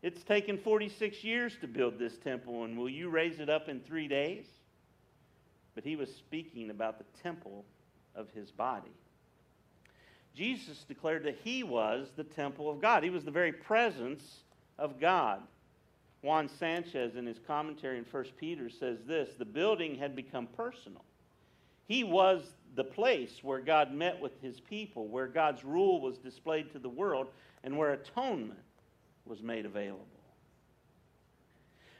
"It's 0.04 0.24
taken 0.24 0.60
46 0.60 1.24
years 1.24 1.58
to 1.62 1.68
build 1.68 1.98
this 1.98 2.18
temple 2.18 2.66
and 2.66 2.78
will 2.78 2.90
you 2.90 3.10
raise 3.10 3.40
it 3.40 3.50
up 3.50 3.70
in 3.70 3.80
3 3.80 4.08
days?" 4.08 4.46
But 5.74 5.84
he 5.84 5.96
was 5.96 6.14
speaking 6.14 6.70
about 6.70 7.00
the 7.00 7.22
temple 7.24 7.66
of 8.14 8.30
his 8.32 8.52
body. 8.52 8.92
Jesus 10.36 10.84
declared 10.84 11.24
that 11.24 11.40
he 11.44 11.64
was 11.64 12.10
the 12.16 12.24
temple 12.24 12.70
of 12.70 12.82
God. 12.82 13.04
He 13.04 13.10
was 13.10 13.24
the 13.24 13.32
very 13.32 13.54
presence 13.54 14.44
of 14.78 15.00
God. 15.00 15.42
Juan 16.22 16.48
Sanchez, 16.48 17.16
in 17.16 17.26
his 17.26 17.40
commentary 17.40 17.98
in 17.98 18.06
1 18.06 18.24
Peter, 18.38 18.70
says 18.70 19.04
this 19.06 19.36
the 19.36 19.46
building 19.46 19.96
had 19.96 20.16
become 20.16 20.48
personal. 20.48 21.04
He 21.88 22.04
was 22.04 22.56
the 22.76 22.84
place 22.84 23.44
where 23.44 23.60
God 23.60 23.94
met 23.94 24.20
with 24.20 24.42
his 24.42 24.60
people, 24.60 25.08
where 25.08 25.28
God's 25.28 25.64
rule 25.64 26.02
was 26.02 26.18
displayed 26.18 26.72
to 26.72 26.80
the 26.80 26.90
world, 26.90 27.28
and 27.64 27.78
where 27.78 27.94
atonement 27.94 28.60
was 29.26 29.42
made 29.42 29.66
available. 29.66 30.08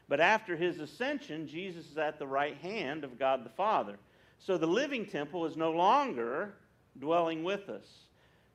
But 0.10 0.20
after 0.20 0.56
his 0.56 0.80
ascension, 0.80 1.48
Jesus 1.48 1.90
is 1.90 1.98
at 1.98 2.20
the 2.20 2.28
right 2.28 2.58
hand 2.58 3.04
of 3.04 3.18
God 3.18 3.46
the 3.46 3.50
Father. 3.50 3.98
So 4.38 4.58
the 4.58 4.68
living 4.68 5.06
temple 5.06 5.46
is 5.46 5.56
no 5.56 5.72
longer 5.72 6.54
dwelling 7.00 7.44
with 7.44 7.70
us. 7.70 7.88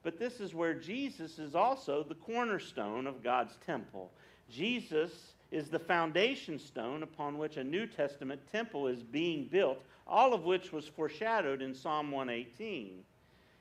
But 0.02 0.18
this 0.18 0.40
is 0.40 0.54
where 0.54 0.75
Jesus 0.75 1.38
is 1.38 1.54
also 1.54 2.02
the 2.02 2.14
cornerstone 2.14 3.06
of 3.06 3.22
God's 3.22 3.56
temple. 3.66 4.10
Jesus 4.50 5.34
is 5.50 5.68
the 5.68 5.78
foundation 5.78 6.58
stone 6.58 7.02
upon 7.02 7.38
which 7.38 7.56
a 7.56 7.64
New 7.64 7.87
Testament 7.87 8.40
temple 8.52 8.87
is 8.87 9.02
being 9.02 9.48
built, 9.50 9.82
all 10.06 10.34
of 10.34 10.44
which 10.44 10.72
was 10.72 10.87
foreshadowed 10.87 11.62
in 11.62 11.75
Psalm 11.75 12.10
118. 12.10 13.02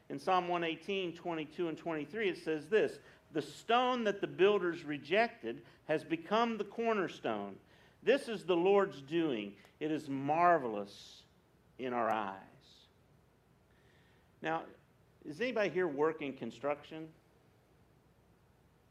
In 0.10 0.20
Psalm 0.20 0.48
118, 0.48 1.14
22 1.16 1.70
and 1.70 1.78
23, 1.78 2.30
it 2.30 2.38
says 2.44 2.68
this 2.68 3.00
The 3.34 3.42
stone 3.42 4.04
that 4.06 4.22
the 4.22 4.28
builders 4.28 4.84
rejected 4.84 5.62
has 5.86 6.04
become 6.04 6.58
the 6.58 6.64
cornerstone. 6.64 7.56
This 8.04 8.28
is 8.28 8.44
the 8.44 8.56
Lord's 8.56 9.02
doing. 9.02 9.54
It 9.80 9.92
is 9.92 10.10
marvelous 10.10 11.24
in 11.78 11.94
our 11.94 12.10
eyes. 12.10 12.34
Now, 14.42 14.64
is 15.26 15.42
anybody 15.42 15.70
here 15.70 15.88
working 15.88 16.32
in 16.32 16.38
construction? 16.38 17.08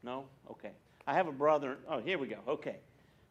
No? 0.02 0.26
Okay. 0.50 0.72
I 1.06 1.14
have 1.14 1.28
a 1.28 1.32
brother. 1.32 1.78
Oh, 1.88 2.00
here 2.00 2.18
we 2.18 2.28
go. 2.28 2.38
Okay. 2.46 2.76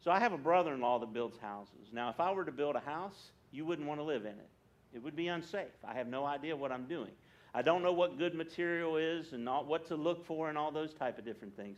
So 0.03 0.12
I 0.12 0.19
have 0.19 0.33
a 0.33 0.38
brother 0.38 0.74
in 0.74 0.81
law 0.81 1.00
that 1.00 1.13
builds 1.13 1.38
houses. 1.38 1.89
Now, 1.91 2.09
if 2.09 2.19
I 2.19 2.31
were 2.31 2.45
to 2.45 2.51
build 2.51 2.75
a 2.75 2.79
house, 2.79 3.31
you 3.51 3.65
wouldn't 3.65 3.88
want 3.88 4.00
to 4.00 4.03
live 4.03 4.24
in 4.24 4.31
it. 4.31 4.50
It 4.93 5.03
would 5.03 5.15
be 5.15 5.27
unsafe. 5.27 5.67
I 5.83 5.93
have 5.93 6.07
no 6.07 6.25
idea 6.25 6.55
what 6.55 6.71
I'm 6.71 6.85
doing. 6.85 7.12
I 7.55 7.62
don't 7.62 7.81
know 7.81 7.93
what 7.93 8.17
good 8.17 8.35
material 8.35 8.97
is 8.97 9.31
and 9.31 9.45
not 9.45 9.65
what 9.65 9.88
to 9.88 9.95
look 9.95 10.25
for 10.25 10.50
and 10.50 10.57
all 10.57 10.71
those 10.71 10.93
type 10.93 11.17
of 11.17 11.24
different 11.24 11.55
things. 11.55 11.77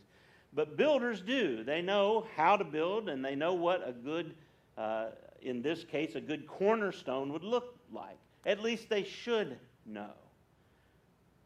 But 0.52 0.76
builders 0.76 1.20
do. 1.20 1.62
They 1.62 1.82
know 1.82 2.26
how 2.34 2.56
to 2.56 2.64
build 2.64 3.08
and 3.08 3.24
they 3.24 3.36
know 3.36 3.54
what 3.54 3.88
a 3.88 3.92
good, 3.92 4.34
uh, 4.76 5.10
in 5.40 5.62
this 5.62 5.84
case, 5.84 6.16
a 6.16 6.20
good 6.20 6.48
cornerstone 6.48 7.32
would 7.32 7.44
look 7.44 7.76
like. 7.92 8.18
At 8.44 8.60
least 8.60 8.88
they 8.88 9.04
should 9.04 9.56
know. 9.86 10.10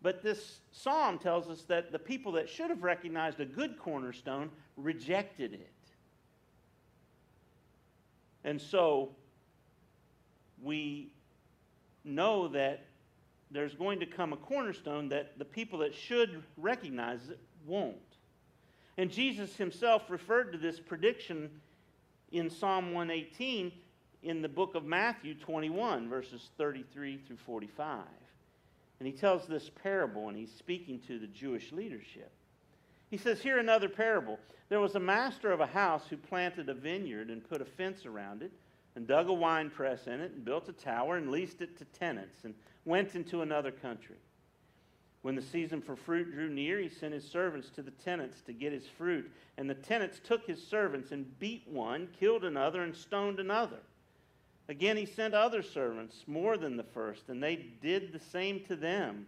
But 0.00 0.22
this 0.22 0.60
psalm 0.70 1.18
tells 1.18 1.50
us 1.50 1.60
that 1.64 1.92
the 1.92 1.98
people 1.98 2.32
that 2.32 2.48
should 2.48 2.70
have 2.70 2.82
recognized 2.82 3.38
a 3.38 3.44
good 3.44 3.78
cornerstone 3.78 4.48
rejected 4.78 5.52
it. 5.52 5.68
And 8.44 8.58
so 8.58 9.10
we 10.62 11.12
know 12.02 12.48
that 12.48 12.86
there's 13.52 13.74
going 13.74 14.00
to 14.00 14.06
come 14.06 14.32
a 14.32 14.36
cornerstone 14.36 15.08
that 15.10 15.38
the 15.38 15.44
people 15.44 15.78
that 15.80 15.94
should 15.94 16.42
recognize 16.56 17.28
it 17.28 17.38
won't. 17.66 17.96
And 18.98 19.10
Jesus 19.10 19.56
himself 19.56 20.10
referred 20.10 20.52
to 20.52 20.58
this 20.58 20.80
prediction 20.80 21.50
in 22.30 22.50
Psalm 22.50 22.92
118 22.92 23.72
in 24.22 24.42
the 24.42 24.48
book 24.48 24.74
of 24.74 24.84
Matthew 24.84 25.34
21, 25.34 26.08
verses 26.08 26.50
33 26.56 27.18
through 27.26 27.36
45. 27.36 28.04
And 28.98 29.06
he 29.06 29.12
tells 29.12 29.46
this 29.46 29.70
parable, 29.82 30.28
and 30.28 30.36
he's 30.36 30.52
speaking 30.52 31.00
to 31.08 31.18
the 31.18 31.26
Jewish 31.26 31.72
leadership. 31.72 32.30
He 33.10 33.16
says, 33.16 33.42
Here 33.42 33.58
another 33.58 33.88
parable. 33.88 34.38
There 34.68 34.80
was 34.80 34.94
a 34.94 35.00
master 35.00 35.52
of 35.52 35.60
a 35.60 35.66
house 35.66 36.04
who 36.08 36.16
planted 36.16 36.68
a 36.68 36.74
vineyard 36.74 37.28
and 37.28 37.46
put 37.46 37.60
a 37.60 37.64
fence 37.64 38.06
around 38.06 38.42
it, 38.42 38.52
and 38.94 39.06
dug 39.06 39.28
a 39.28 39.32
wine 39.32 39.70
press 39.70 40.06
in 40.06 40.20
it, 40.20 40.32
and 40.32 40.44
built 40.44 40.68
a 40.68 40.72
tower, 40.72 41.16
and 41.16 41.30
leased 41.30 41.60
it 41.60 41.76
to 41.78 41.84
tenants, 41.86 42.44
and 42.44 42.54
went 42.84 43.14
into 43.14 43.42
another 43.42 43.70
country. 43.70 44.16
When 45.22 45.36
the 45.36 45.42
season 45.42 45.80
for 45.80 45.94
fruit 45.94 46.32
drew 46.32 46.48
near, 46.50 46.78
he 46.80 46.88
sent 46.88 47.14
his 47.14 47.28
servants 47.28 47.70
to 47.70 47.82
the 47.82 47.92
tenants 47.92 48.40
to 48.42 48.52
get 48.52 48.72
his 48.72 48.86
fruit. 48.86 49.30
And 49.56 49.70
the 49.70 49.74
tenants 49.74 50.20
took 50.22 50.46
his 50.46 50.64
servants 50.66 51.12
and 51.12 51.38
beat 51.38 51.62
one, 51.68 52.08
killed 52.18 52.44
another, 52.44 52.82
and 52.82 52.94
stoned 52.94 53.38
another. 53.38 53.78
Again, 54.68 54.96
he 54.96 55.06
sent 55.06 55.34
other 55.34 55.62
servants, 55.62 56.24
more 56.26 56.56
than 56.56 56.76
the 56.76 56.82
first, 56.82 57.28
and 57.28 57.42
they 57.42 57.56
did 57.80 58.12
the 58.12 58.18
same 58.18 58.60
to 58.64 58.74
them. 58.74 59.26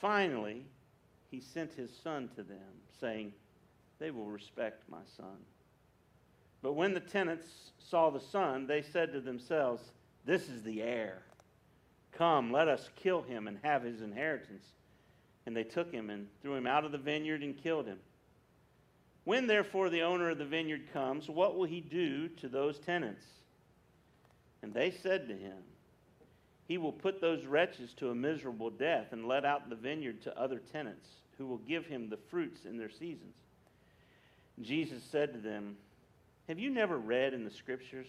Finally, 0.00 0.64
he 1.30 1.40
sent 1.40 1.72
his 1.74 1.90
son 2.02 2.28
to 2.34 2.42
them, 2.42 2.58
saying, 3.00 3.32
They 4.00 4.10
will 4.10 4.26
respect 4.26 4.82
my 4.88 5.02
son. 5.16 5.38
But 6.60 6.74
when 6.74 6.94
the 6.94 7.00
tenants 7.00 7.46
saw 7.78 8.10
the 8.10 8.20
son, 8.20 8.66
they 8.66 8.82
said 8.82 9.12
to 9.12 9.20
themselves, 9.20 9.82
This 10.24 10.48
is 10.48 10.62
the 10.62 10.82
heir. 10.82 11.22
Come, 12.12 12.52
let 12.52 12.68
us 12.68 12.90
kill 12.96 13.22
him 13.22 13.48
and 13.48 13.58
have 13.62 13.82
his 13.82 14.00
inheritance. 14.00 14.64
And 15.46 15.56
they 15.56 15.64
took 15.64 15.90
him 15.90 16.10
and 16.10 16.28
threw 16.40 16.54
him 16.54 16.66
out 16.66 16.84
of 16.84 16.92
the 16.92 16.98
vineyard 16.98 17.42
and 17.42 17.56
killed 17.56 17.86
him. 17.86 17.98
When 19.24 19.46
therefore 19.46 19.88
the 19.88 20.02
owner 20.02 20.30
of 20.30 20.38
the 20.38 20.44
vineyard 20.44 20.92
comes, 20.92 21.28
what 21.28 21.56
will 21.56 21.64
he 21.64 21.80
do 21.80 22.28
to 22.28 22.48
those 22.48 22.78
tenants? 22.78 23.24
And 24.62 24.74
they 24.74 24.90
said 24.90 25.28
to 25.28 25.34
him, 25.34 25.58
He 26.66 26.78
will 26.78 26.92
put 26.92 27.20
those 27.20 27.46
wretches 27.46 27.94
to 27.94 28.10
a 28.10 28.14
miserable 28.14 28.70
death 28.70 29.12
and 29.12 29.26
let 29.26 29.44
out 29.44 29.68
the 29.68 29.76
vineyard 29.76 30.22
to 30.22 30.38
other 30.38 30.60
tenants 30.72 31.08
who 31.38 31.46
will 31.46 31.58
give 31.58 31.86
him 31.86 32.08
the 32.08 32.18
fruits 32.30 32.64
in 32.64 32.78
their 32.78 32.90
seasons. 32.90 33.34
Jesus 34.60 35.02
said 35.10 35.32
to 35.32 35.40
them, 35.40 35.76
Have 36.48 36.58
you 36.58 36.70
never 36.70 36.98
read 36.98 37.32
in 37.32 37.44
the 37.44 37.50
scriptures, 37.50 38.08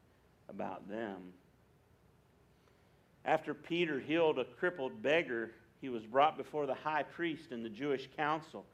about 0.51 0.87
them. 0.87 1.33
After 3.25 3.53
Peter 3.53 3.99
healed 3.99 4.39
a 4.39 4.45
crippled 4.45 5.01
beggar, 5.01 5.51
he 5.79 5.89
was 5.89 6.03
brought 6.03 6.37
before 6.37 6.65
the 6.65 6.75
high 6.75 7.03
priest 7.03 7.51
and 7.51 7.65
the 7.65 7.69
Jewish 7.69 8.07
council. 8.15 8.65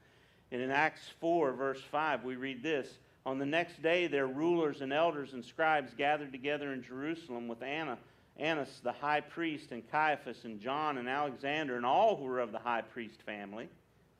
And 0.50 0.60
in 0.60 0.70
Acts 0.70 1.02
4, 1.20 1.52
verse 1.52 1.80
5, 1.90 2.24
we 2.24 2.36
read 2.36 2.62
this 2.62 2.88
On 3.26 3.38
the 3.38 3.46
next 3.46 3.82
day, 3.82 4.06
their 4.06 4.26
rulers 4.26 4.80
and 4.80 4.92
elders 4.92 5.32
and 5.32 5.44
scribes 5.44 5.92
gathered 5.94 6.32
together 6.32 6.72
in 6.72 6.82
Jerusalem 6.82 7.48
with 7.48 7.62
Anna, 7.62 7.98
Annas 8.38 8.80
the 8.82 8.92
high 8.92 9.20
priest, 9.20 9.72
and 9.72 9.88
Caiaphas, 9.90 10.44
and 10.44 10.60
John, 10.60 10.98
and 10.98 11.08
Alexander, 11.08 11.76
and 11.76 11.84
all 11.84 12.16
who 12.16 12.24
were 12.24 12.40
of 12.40 12.52
the 12.52 12.58
high 12.58 12.82
priest 12.82 13.20
family, 13.22 13.68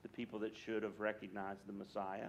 the 0.03 0.09
people 0.09 0.38
that 0.41 0.57
should 0.57 0.83
have 0.83 0.99
recognized 1.00 1.61
the 1.67 1.73
Messiah. 1.73 2.29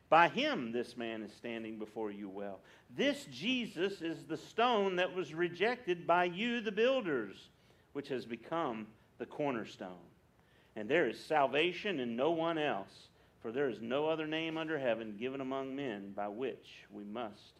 by 0.11 0.27
him 0.27 0.73
this 0.73 0.97
man 0.97 1.23
is 1.23 1.31
standing 1.31 1.79
before 1.79 2.11
you 2.11 2.27
well. 2.27 2.59
This 2.97 3.25
Jesus 3.31 4.01
is 4.01 4.25
the 4.25 4.35
stone 4.35 4.97
that 4.97 5.15
was 5.15 5.33
rejected 5.33 6.05
by 6.05 6.25
you, 6.25 6.59
the 6.59 6.71
builders, 6.71 7.47
which 7.93 8.09
has 8.09 8.25
become 8.25 8.87
the 9.19 9.25
cornerstone. 9.25 10.09
And 10.75 10.89
there 10.89 11.07
is 11.07 11.17
salvation 11.17 12.01
in 12.01 12.17
no 12.17 12.31
one 12.31 12.57
else, 12.57 13.07
for 13.41 13.53
there 13.53 13.69
is 13.69 13.79
no 13.79 14.09
other 14.09 14.27
name 14.27 14.57
under 14.57 14.77
heaven 14.77 15.15
given 15.17 15.39
among 15.39 15.77
men 15.77 16.11
by 16.13 16.27
which 16.27 16.83
we 16.91 17.05
must 17.05 17.53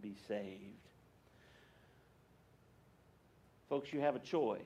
be 0.00 0.14
saved. 0.28 0.60
Folks, 3.68 3.92
you 3.92 3.98
have 3.98 4.14
a 4.14 4.20
choice. 4.20 4.60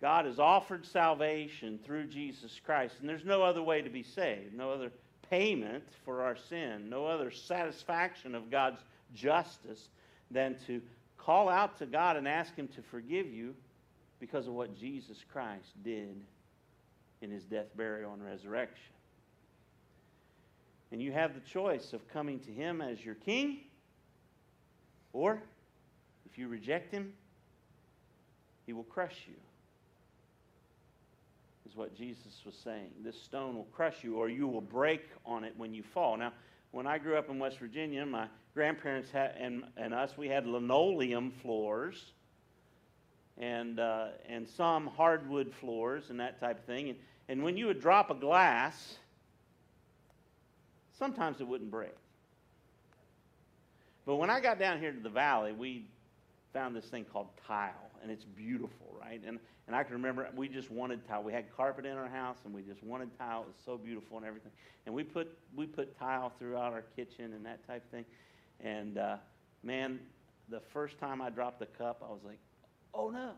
God 0.00 0.26
has 0.26 0.38
offered 0.38 0.86
salvation 0.86 1.80
through 1.84 2.06
Jesus 2.06 2.60
Christ, 2.64 2.94
and 3.00 3.08
there's 3.08 3.24
no 3.24 3.42
other 3.42 3.62
way 3.64 3.82
to 3.82 3.90
be 3.90 4.04
saved, 4.04 4.54
no 4.54 4.70
other 4.70 4.92
payment 5.30 5.84
for 6.04 6.22
our 6.22 6.36
sin, 6.48 6.88
no 6.88 7.06
other 7.06 7.30
satisfaction 7.30 8.34
of 8.34 8.50
God's 8.50 8.80
justice 9.14 9.88
than 10.30 10.56
to 10.66 10.80
call 11.18 11.48
out 11.48 11.78
to 11.78 11.86
God 11.86 12.16
and 12.16 12.26
ask 12.26 12.54
Him 12.54 12.68
to 12.68 12.82
forgive 12.82 13.26
you 13.26 13.54
because 14.20 14.46
of 14.46 14.54
what 14.54 14.78
Jesus 14.78 15.18
Christ 15.32 15.68
did 15.84 16.16
in 17.20 17.30
His 17.30 17.44
death, 17.44 17.66
burial, 17.76 18.12
and 18.12 18.24
resurrection. 18.24 18.92
And 20.92 21.02
you 21.02 21.12
have 21.12 21.34
the 21.34 21.40
choice 21.40 21.92
of 21.92 22.06
coming 22.08 22.40
to 22.40 22.50
Him 22.50 22.80
as 22.80 23.04
your 23.04 23.16
King, 23.16 23.58
or 25.12 25.42
if 26.30 26.38
you 26.38 26.48
reject 26.48 26.92
Him, 26.92 27.12
He 28.66 28.72
will 28.72 28.84
crush 28.84 29.16
you 29.26 29.34
what 31.76 31.94
Jesus 31.96 32.42
was 32.44 32.54
saying. 32.54 32.90
This 33.04 33.20
stone 33.20 33.54
will 33.54 33.68
crush 33.72 34.02
you, 34.02 34.16
or 34.16 34.28
you 34.28 34.48
will 34.48 34.60
break 34.60 35.02
on 35.24 35.44
it 35.44 35.54
when 35.56 35.74
you 35.74 35.82
fall. 35.82 36.16
Now, 36.16 36.32
when 36.70 36.86
I 36.86 36.98
grew 36.98 37.16
up 37.16 37.30
in 37.30 37.38
West 37.38 37.58
Virginia, 37.58 38.04
my 38.04 38.26
grandparents 38.54 39.10
had, 39.10 39.34
and, 39.38 39.64
and 39.76 39.94
us, 39.94 40.16
we 40.16 40.28
had 40.28 40.46
linoleum 40.46 41.32
floors 41.42 42.12
and, 43.38 43.78
uh, 43.78 44.08
and 44.28 44.48
some 44.48 44.86
hardwood 44.86 45.52
floors 45.60 46.10
and 46.10 46.20
that 46.20 46.40
type 46.40 46.58
of 46.58 46.64
thing. 46.64 46.90
And, 46.90 46.98
and 47.28 47.42
when 47.42 47.56
you 47.56 47.66
would 47.66 47.80
drop 47.80 48.10
a 48.10 48.14
glass, 48.14 48.96
sometimes 50.98 51.40
it 51.40 51.46
wouldn't 51.46 51.70
break. 51.70 51.94
But 54.06 54.16
when 54.16 54.30
I 54.30 54.40
got 54.40 54.58
down 54.58 54.78
here 54.78 54.92
to 54.92 55.00
the 55.00 55.08
valley, 55.10 55.52
we 55.52 55.84
found 56.52 56.76
this 56.76 56.84
thing 56.86 57.04
called 57.04 57.28
tile, 57.46 57.85
and 58.06 58.12
it's 58.12 58.24
beautiful, 58.24 58.96
right? 59.00 59.20
And 59.26 59.40
and 59.66 59.74
I 59.74 59.82
can 59.82 59.94
remember 59.94 60.28
we 60.36 60.48
just 60.48 60.70
wanted 60.70 61.06
tile. 61.08 61.24
We 61.24 61.32
had 61.32 61.44
carpet 61.56 61.84
in 61.86 61.96
our 61.96 62.08
house, 62.08 62.38
and 62.44 62.54
we 62.54 62.62
just 62.62 62.84
wanted 62.84 63.10
tile. 63.18 63.40
It 63.40 63.48
was 63.48 63.56
so 63.64 63.76
beautiful 63.76 64.16
and 64.16 64.24
everything. 64.24 64.52
And 64.86 64.94
we 64.94 65.02
put 65.02 65.36
we 65.56 65.66
put 65.66 65.98
tile 65.98 66.32
throughout 66.38 66.72
our 66.72 66.84
kitchen 66.94 67.32
and 67.32 67.44
that 67.46 67.66
type 67.66 67.82
of 67.84 67.90
thing. 67.90 68.04
And 68.60 68.96
uh, 68.96 69.16
man, 69.64 69.98
the 70.48 70.60
first 70.72 70.98
time 71.00 71.20
I 71.20 71.30
dropped 71.30 71.58
the 71.58 71.66
cup, 71.66 72.00
I 72.06 72.12
was 72.12 72.20
like, 72.24 72.38
"Oh 72.94 73.10
no, 73.10 73.32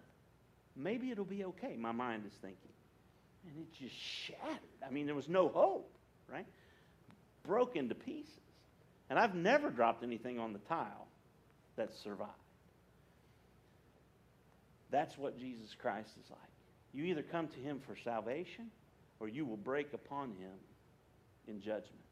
maybe 0.77 1.11
it'll 1.11 1.25
be 1.25 1.45
okay." 1.45 1.75
My 1.79 1.93
mind 1.93 2.25
is 2.27 2.35
thinking, 2.43 2.59
and 3.47 3.59
it 3.59 3.73
just 3.73 3.97
shattered. 3.97 4.59
I 4.87 4.91
mean, 4.91 5.07
there 5.07 5.15
was 5.15 5.31
no 5.31 5.49
hope, 5.49 5.91
right? 6.31 6.47
Broke 7.47 7.75
into 7.75 7.95
pieces. 7.95 8.33
And 9.09 9.19
I've 9.19 9.35
never 9.35 9.71
dropped 9.71 10.05
anything 10.05 10.39
on 10.39 10.53
the 10.53 10.59
tile 10.59 11.07
that 11.77 11.95
survived. 11.95 12.33
That's 14.91 15.17
what 15.19 15.39
Jesus 15.39 15.75
Christ 15.81 16.11
is 16.23 16.31
like. 16.31 16.41
You 16.93 17.05
either 17.05 17.23
come 17.23 17.49
to 17.49 17.59
him 17.61 17.81
for 17.87 17.97
salvation 18.03 18.71
or 19.21 19.29
you 19.29 19.45
will 19.45 19.57
break 19.57 19.93
upon 19.93 20.31
him 20.31 20.55
in 21.47 21.61
judgment. 21.61 22.05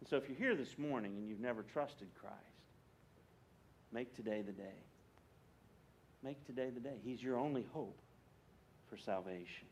And 0.00 0.08
so 0.08 0.16
if 0.16 0.28
you're 0.28 0.38
here 0.38 0.54
this 0.54 0.78
morning 0.78 1.16
and 1.16 1.28
you've 1.28 1.40
never 1.40 1.62
trusted 1.62 2.08
Christ, 2.20 2.36
make 3.92 4.14
today 4.14 4.42
the 4.42 4.52
day. 4.52 4.82
Make 6.22 6.44
today 6.46 6.70
the 6.72 6.80
day. 6.80 6.96
He's 7.04 7.22
your 7.22 7.38
only 7.38 7.66
hope 7.72 7.98
for 8.88 8.96
salvation. 8.96 9.66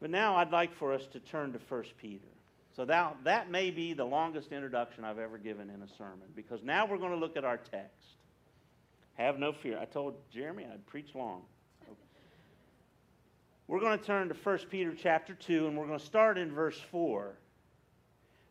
But 0.00 0.10
now 0.10 0.36
I'd 0.36 0.52
like 0.52 0.74
for 0.74 0.92
us 0.92 1.06
to 1.12 1.20
turn 1.20 1.52
to 1.52 1.60
1 1.68 1.84
Peter. 2.00 2.26
So 2.76 2.84
that, 2.84 3.16
that 3.24 3.50
may 3.50 3.70
be 3.70 3.94
the 3.94 4.04
longest 4.04 4.52
introduction 4.52 5.04
I've 5.04 5.18
ever 5.18 5.38
given 5.38 5.70
in 5.70 5.82
a 5.82 5.88
sermon 5.96 6.28
because 6.34 6.62
now 6.62 6.86
we're 6.86 6.98
going 6.98 7.12
to 7.12 7.18
look 7.18 7.36
at 7.36 7.44
our 7.44 7.56
text. 7.56 8.16
Have 9.16 9.38
no 9.38 9.52
fear. 9.52 9.78
I 9.78 9.86
told 9.86 10.14
Jeremy 10.30 10.66
I'd 10.70 10.86
preach 10.86 11.14
long. 11.14 11.42
We're 13.68 13.80
going 13.80 13.98
to 13.98 14.04
turn 14.04 14.28
to 14.28 14.34
1 14.34 14.58
Peter 14.70 14.94
chapter 14.94 15.34
2, 15.34 15.66
and 15.66 15.76
we're 15.76 15.86
going 15.86 15.98
to 15.98 16.04
start 16.04 16.38
in 16.38 16.52
verse 16.52 16.80
4. 16.92 17.34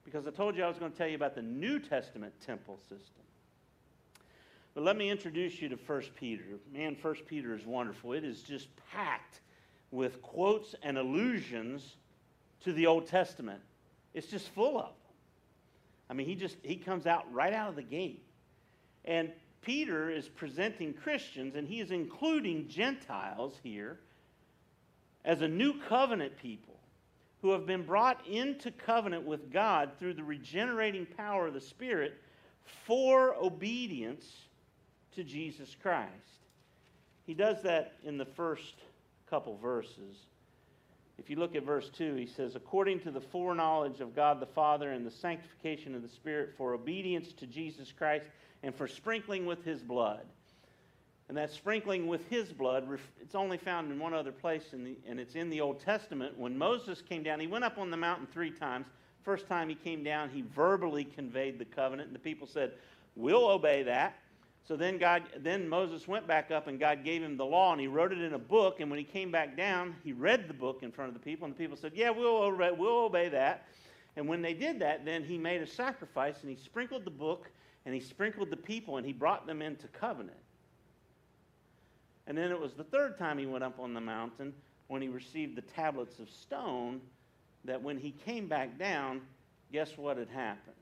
Because 0.03 0.27
I 0.27 0.31
told 0.31 0.57
you 0.57 0.63
I 0.63 0.67
was 0.67 0.77
going 0.77 0.91
to 0.91 0.97
tell 0.97 1.07
you 1.07 1.15
about 1.15 1.35
the 1.35 1.41
New 1.41 1.79
Testament 1.79 2.33
temple 2.45 2.77
system. 2.89 3.23
But 4.73 4.83
let 4.83 4.97
me 4.97 5.09
introduce 5.09 5.61
you 5.61 5.69
to 5.69 5.77
1 5.77 6.01
Peter. 6.19 6.43
Man, 6.73 6.97
1 7.01 7.15
Peter 7.27 7.55
is 7.55 7.65
wonderful. 7.65 8.11
It 8.11 8.25
is 8.25 8.41
just 8.41 8.67
packed 8.91 9.39
with 9.91 10.21
quotes 10.21 10.75
and 10.83 10.97
allusions 10.97 11.95
to 12.65 12.73
the 12.73 12.85
Old 12.85 13.07
Testament. 13.07 13.61
It's 14.13 14.27
just 14.27 14.49
full 14.49 14.77
of 14.77 14.87
them. 14.87 14.93
I 16.09 16.13
mean, 16.13 16.27
he 16.27 16.35
just 16.35 16.57
he 16.61 16.75
comes 16.75 17.07
out 17.07 17.31
right 17.33 17.53
out 17.53 17.69
of 17.69 17.75
the 17.75 17.83
gate. 17.83 18.25
And 19.05 19.31
Peter 19.65 20.11
is 20.11 20.29
presenting 20.29 20.93
Christians, 20.93 21.55
and 21.55 21.67
he 21.67 21.81
is 21.81 21.89
including 21.91 22.67
Gentiles 22.69 23.59
here 23.63 23.99
as 25.25 25.41
a 25.41 25.47
new 25.47 25.73
covenant 25.89 26.37
people 26.37 26.75
who 27.41 27.51
have 27.51 27.65
been 27.65 27.83
brought 27.83 28.25
into 28.27 28.71
covenant 28.71 29.25
with 29.25 29.51
God 29.51 29.91
through 29.99 30.13
the 30.13 30.23
regenerating 30.23 31.07
power 31.17 31.47
of 31.47 31.55
the 31.55 31.61
Spirit 31.61 32.13
for 32.85 33.35
obedience 33.35 34.25
to 35.15 35.23
Jesus 35.23 35.75
Christ. 35.81 36.11
He 37.25 37.33
does 37.33 37.61
that 37.63 37.93
in 38.03 38.17
the 38.17 38.25
first 38.25 38.75
couple 39.29 39.57
verses. 39.57 40.27
If 41.17 41.29
you 41.29 41.37
look 41.37 41.55
at 41.55 41.63
verse 41.63 41.89
2, 41.89 42.15
he 42.15 42.27
says, 42.27 42.55
According 42.55 42.99
to 43.01 43.11
the 43.11 43.21
foreknowledge 43.21 43.99
of 43.99 44.15
God 44.15 44.39
the 44.39 44.45
Father 44.45 44.91
and 44.91 45.05
the 45.05 45.11
sanctification 45.11 45.95
of 45.95 46.03
the 46.03 46.09
Spirit 46.09 46.53
for 46.57 46.73
obedience 46.73 47.31
to 47.33 47.47
Jesus 47.47 47.91
Christ 47.97 48.25
and 48.65 48.73
for 48.73 48.87
sprinkling 48.87 49.45
with 49.45 49.63
his 49.63 49.81
blood. 49.81 50.25
And 51.29 51.37
that 51.37 51.51
sprinkling 51.51 52.07
with 52.07 52.27
his 52.29 52.51
blood, 52.51 52.87
it's 53.21 53.35
only 53.35 53.57
found 53.57 53.91
in 53.91 53.99
one 53.99 54.13
other 54.13 54.31
place, 54.31 54.73
in 54.73 54.83
the, 54.83 54.97
and 55.07 55.19
it's 55.19 55.35
in 55.35 55.51
the 55.51 55.61
Old 55.61 55.79
Testament. 55.79 56.37
When 56.37 56.57
Moses 56.57 57.01
came 57.01 57.21
down, 57.21 57.39
he 57.39 57.47
went 57.47 57.63
up 57.63 57.77
on 57.77 57.91
the 57.91 57.97
mountain 57.97 58.27
three 58.31 58.49
times. 58.49 58.87
First 59.23 59.47
time 59.47 59.69
he 59.69 59.75
came 59.75 60.03
down, 60.03 60.29
he 60.29 60.41
verbally 60.41 61.03
conveyed 61.03 61.59
the 61.59 61.65
covenant, 61.65 62.07
and 62.07 62.15
the 62.15 62.19
people 62.19 62.47
said, 62.47 62.73
We'll 63.15 63.47
obey 63.47 63.83
that. 63.83 64.17
So 64.67 64.75
then 64.75 64.97
God, 64.97 65.23
then 65.37 65.69
Moses 65.69 66.07
went 66.07 66.27
back 66.27 66.49
up, 66.49 66.67
and 66.67 66.79
God 66.79 67.03
gave 67.03 67.21
him 67.21 67.37
the 67.37 67.45
law, 67.45 67.71
and 67.71 67.79
he 67.79 67.87
wrote 67.87 68.11
it 68.11 68.21
in 68.21 68.33
a 68.33 68.39
book. 68.39 68.79
And 68.79 68.89
when 68.89 68.97
he 68.97 69.05
came 69.05 69.31
back 69.31 69.55
down, 69.55 69.95
he 70.03 70.11
read 70.11 70.47
the 70.47 70.53
book 70.55 70.81
in 70.81 70.91
front 70.91 71.09
of 71.09 71.13
the 71.13 71.23
people, 71.23 71.45
and 71.45 71.53
the 71.53 71.57
people 71.57 71.77
said, 71.77 71.91
"Yeah, 71.95 72.09
we'll 72.09 72.37
obey, 72.37 72.71
we'll 72.71 73.05
obey 73.05 73.29
that." 73.29 73.67
And 74.15 74.27
when 74.27 74.41
they 74.41 74.53
did 74.53 74.79
that, 74.79 75.05
then 75.05 75.23
he 75.23 75.37
made 75.37 75.61
a 75.61 75.67
sacrifice, 75.67 76.41
and 76.41 76.49
he 76.49 76.55
sprinkled 76.55 77.05
the 77.05 77.11
book 77.11 77.51
and 77.85 77.93
he 77.93 77.99
sprinkled 77.99 78.49
the 78.49 78.57
people 78.57 78.97
and 78.97 79.05
he 79.05 79.13
brought 79.13 79.45
them 79.45 79.61
into 79.61 79.87
covenant. 79.87 80.37
And 82.27 82.37
then 82.37 82.51
it 82.51 82.59
was 82.59 82.73
the 82.73 82.83
third 82.83 83.17
time 83.17 83.37
he 83.37 83.45
went 83.45 83.63
up 83.63 83.79
on 83.79 83.93
the 83.93 84.01
mountain 84.01 84.53
when 84.87 85.01
he 85.01 85.07
received 85.07 85.55
the 85.55 85.61
tablets 85.61 86.19
of 86.19 86.29
stone 86.29 87.01
that 87.65 87.81
when 87.81 87.97
he 87.97 88.11
came 88.11 88.47
back 88.47 88.77
down, 88.77 89.21
guess 89.71 89.97
what 89.97 90.17
had 90.17 90.29
happened? 90.29 90.75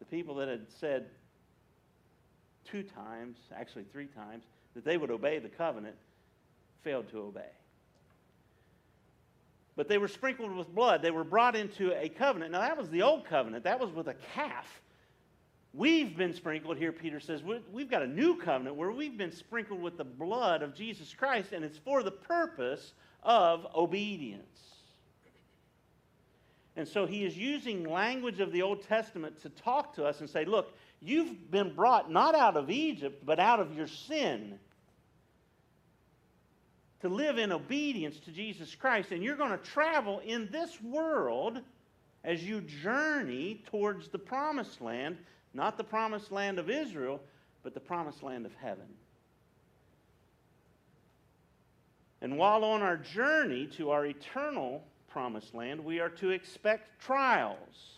The 0.00 0.04
people 0.06 0.34
that 0.36 0.48
had 0.48 0.66
said, 0.80 1.06
two 2.64 2.82
times, 2.82 3.36
actually 3.56 3.84
three 3.92 4.06
times, 4.06 4.44
that 4.74 4.84
they 4.84 4.96
would 4.96 5.10
obey 5.10 5.38
the 5.38 5.48
covenant, 5.48 5.96
failed 6.82 7.08
to 7.10 7.18
obey. 7.18 7.50
But 9.76 9.88
they 9.88 9.98
were 9.98 10.08
sprinkled 10.08 10.54
with 10.54 10.72
blood. 10.72 11.02
They 11.02 11.10
were 11.10 11.24
brought 11.24 11.56
into 11.56 11.92
a 12.00 12.08
covenant. 12.08 12.52
Now, 12.52 12.60
that 12.60 12.76
was 12.76 12.90
the 12.90 13.02
old 13.02 13.26
covenant, 13.26 13.64
that 13.64 13.80
was 13.80 13.90
with 13.90 14.08
a 14.08 14.14
calf. 14.34 14.80
We've 15.76 16.16
been 16.16 16.32
sprinkled, 16.32 16.76
here 16.76 16.92
Peter 16.92 17.18
says, 17.18 17.42
we've 17.42 17.90
got 17.90 18.02
a 18.02 18.06
new 18.06 18.36
covenant 18.36 18.76
where 18.76 18.92
we've 18.92 19.18
been 19.18 19.32
sprinkled 19.32 19.82
with 19.82 19.96
the 19.96 20.04
blood 20.04 20.62
of 20.62 20.72
Jesus 20.72 21.12
Christ, 21.12 21.52
and 21.52 21.64
it's 21.64 21.78
for 21.78 22.04
the 22.04 22.12
purpose 22.12 22.92
of 23.24 23.66
obedience. 23.74 24.60
And 26.76 26.86
so 26.86 27.06
he 27.06 27.24
is 27.24 27.36
using 27.36 27.88
language 27.88 28.38
of 28.38 28.52
the 28.52 28.62
Old 28.62 28.86
Testament 28.86 29.42
to 29.42 29.48
talk 29.48 29.94
to 29.96 30.04
us 30.04 30.20
and 30.20 30.30
say, 30.30 30.44
look, 30.44 30.72
you've 31.00 31.50
been 31.50 31.74
brought 31.74 32.10
not 32.10 32.36
out 32.36 32.56
of 32.56 32.70
Egypt, 32.70 33.24
but 33.26 33.40
out 33.40 33.58
of 33.58 33.76
your 33.76 33.88
sin 33.88 34.58
to 37.00 37.08
live 37.08 37.36
in 37.38 37.50
obedience 37.50 38.18
to 38.20 38.30
Jesus 38.30 38.74
Christ. 38.76 39.10
And 39.10 39.22
you're 39.22 39.36
going 39.36 39.50
to 39.50 39.58
travel 39.58 40.20
in 40.24 40.48
this 40.52 40.80
world 40.80 41.60
as 42.22 42.42
you 42.42 42.60
journey 42.60 43.62
towards 43.70 44.08
the 44.08 44.18
promised 44.18 44.80
land, 44.80 45.18
not 45.54 45.78
the 45.78 45.84
promised 45.84 46.32
land 46.32 46.58
of 46.58 46.68
Israel, 46.68 47.20
but 47.62 47.72
the 47.72 47.80
promised 47.80 48.22
land 48.22 48.44
of 48.44 48.52
heaven. 48.60 48.86
And 52.20 52.36
while 52.36 52.64
on 52.64 52.82
our 52.82 52.96
journey 52.96 53.66
to 53.76 53.90
our 53.90 54.06
eternal 54.06 54.82
promised 55.08 55.54
land, 55.54 55.84
we 55.84 56.00
are 56.00 56.08
to 56.10 56.30
expect 56.30 57.00
trials 57.00 57.94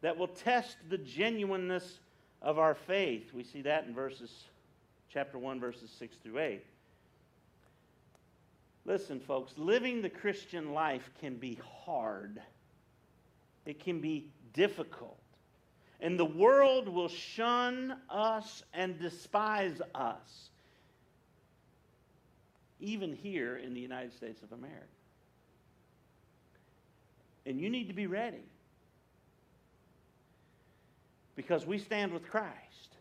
that 0.00 0.16
will 0.16 0.28
test 0.28 0.76
the 0.88 0.98
genuineness 0.98 2.00
of 2.40 2.58
our 2.58 2.74
faith. 2.74 3.34
We 3.34 3.44
see 3.44 3.62
that 3.62 3.84
in 3.84 3.94
verses 3.94 4.44
chapter 5.12 5.38
1 5.38 5.60
verses 5.60 5.90
6 5.98 6.16
through 6.22 6.38
8. 6.38 6.64
Listen, 8.86 9.20
folks, 9.20 9.52
living 9.56 10.00
the 10.00 10.08
Christian 10.08 10.72
life 10.72 11.10
can 11.20 11.36
be 11.36 11.58
hard, 11.84 12.40
it 13.66 13.78
can 13.78 14.00
be 14.00 14.26
difficult. 14.54 15.19
And 16.00 16.18
the 16.18 16.24
world 16.24 16.88
will 16.88 17.08
shun 17.08 17.96
us 18.08 18.62
and 18.72 18.98
despise 18.98 19.82
us, 19.94 20.48
even 22.80 23.14
here 23.14 23.56
in 23.56 23.74
the 23.74 23.80
United 23.80 24.14
States 24.14 24.42
of 24.42 24.52
America. 24.52 24.86
And 27.44 27.60
you 27.60 27.68
need 27.68 27.88
to 27.88 27.94
be 27.94 28.06
ready 28.06 28.44
because 31.36 31.66
we 31.66 31.78
stand 31.78 32.12
with 32.12 32.28
Christ, 32.28 32.96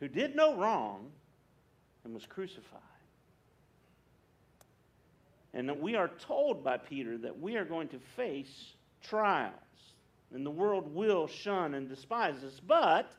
who 0.00 0.08
did 0.08 0.34
no 0.34 0.56
wrong 0.56 1.10
and 2.04 2.14
was 2.14 2.24
crucified. 2.26 2.80
And 5.54 5.68
that 5.68 5.80
we 5.80 5.96
are 5.96 6.10
told 6.26 6.62
by 6.62 6.78
Peter 6.78 7.18
that 7.18 7.40
we 7.40 7.56
are 7.56 7.64
going 7.64 7.88
to 7.88 7.98
face 8.16 8.72
trials. 9.02 9.52
And 10.34 10.44
the 10.44 10.50
world 10.50 10.94
will 10.94 11.26
shun 11.26 11.74
and 11.74 11.88
despise 11.88 12.44
us. 12.44 12.60
But 12.66 13.10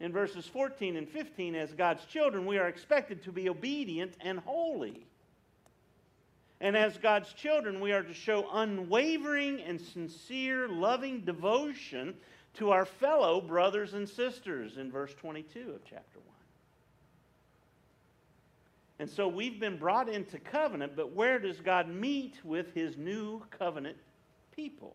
in 0.00 0.12
verses 0.12 0.46
14 0.46 0.96
and 0.96 1.08
15, 1.08 1.54
as 1.54 1.72
God's 1.72 2.04
children, 2.04 2.46
we 2.46 2.58
are 2.58 2.68
expected 2.68 3.22
to 3.24 3.32
be 3.32 3.48
obedient 3.48 4.14
and 4.20 4.38
holy. 4.40 5.06
And 6.60 6.76
as 6.76 6.96
God's 6.98 7.32
children, 7.32 7.80
we 7.80 7.92
are 7.92 8.02
to 8.02 8.14
show 8.14 8.48
unwavering 8.52 9.60
and 9.60 9.80
sincere, 9.80 10.68
loving 10.68 11.20
devotion 11.20 12.14
to 12.54 12.70
our 12.70 12.84
fellow 12.84 13.40
brothers 13.40 13.94
and 13.94 14.08
sisters 14.08 14.76
in 14.78 14.90
verse 14.90 15.12
22 15.14 15.72
of 15.74 15.84
chapter 15.84 16.18
1. 16.18 16.26
And 19.00 19.10
so 19.10 19.26
we've 19.26 19.58
been 19.58 19.76
brought 19.76 20.08
into 20.08 20.38
covenant, 20.38 20.94
but 20.94 21.12
where 21.12 21.38
does 21.38 21.60
God 21.60 21.88
meet 21.88 22.36
with 22.44 22.72
his 22.74 22.96
new 22.96 23.42
covenant 23.50 23.96
people? 24.54 24.94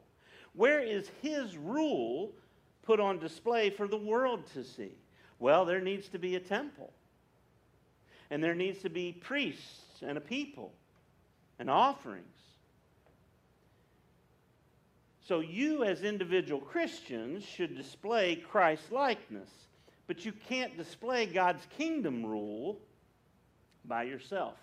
Where 0.54 0.82
is 0.82 1.10
his 1.22 1.56
rule 1.58 2.32
put 2.84 3.00
on 3.00 3.20
display 3.20 3.70
for 3.70 3.88
the 3.88 3.98
world 3.98 4.46
to 4.54 4.64
see? 4.64 4.92
Well, 5.40 5.66
there 5.66 5.82
needs 5.82 6.10
to 6.10 6.20
be 6.20 6.36
a 6.36 6.40
temple. 6.40 6.92
And 8.30 8.44
there 8.44 8.56
needs 8.56 8.80
to 8.84 8.90
be 8.90 9.14
priests 9.14 10.02
and 10.02 10.18
a 10.18 10.22
people 10.22 10.72
and 11.58 11.70
offerings. 11.70 12.26
So 15.28 15.42
you, 15.42 15.84
as 15.84 16.02
individual 16.04 16.60
Christians, 16.60 17.44
should 17.44 17.78
display 17.78 18.36
Christ 18.36 18.92
likeness. 18.92 19.50
But 20.08 20.26
you 20.26 20.32
can't 20.32 20.76
display 20.76 21.28
God's 21.28 21.68
kingdom 21.78 22.26
rule 22.26 22.80
by 23.86 24.04
yourself. 24.04 24.56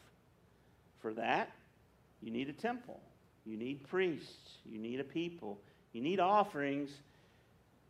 For 1.00 1.14
that, 1.14 1.52
you 2.20 2.32
need 2.32 2.48
a 2.48 2.52
temple, 2.52 3.00
you 3.44 3.56
need 3.56 3.86
priests, 3.88 4.58
you 4.64 4.78
need 4.80 4.98
a 4.98 5.04
people, 5.04 5.60
you 5.96 6.02
need 6.02 6.20
offerings. 6.20 6.90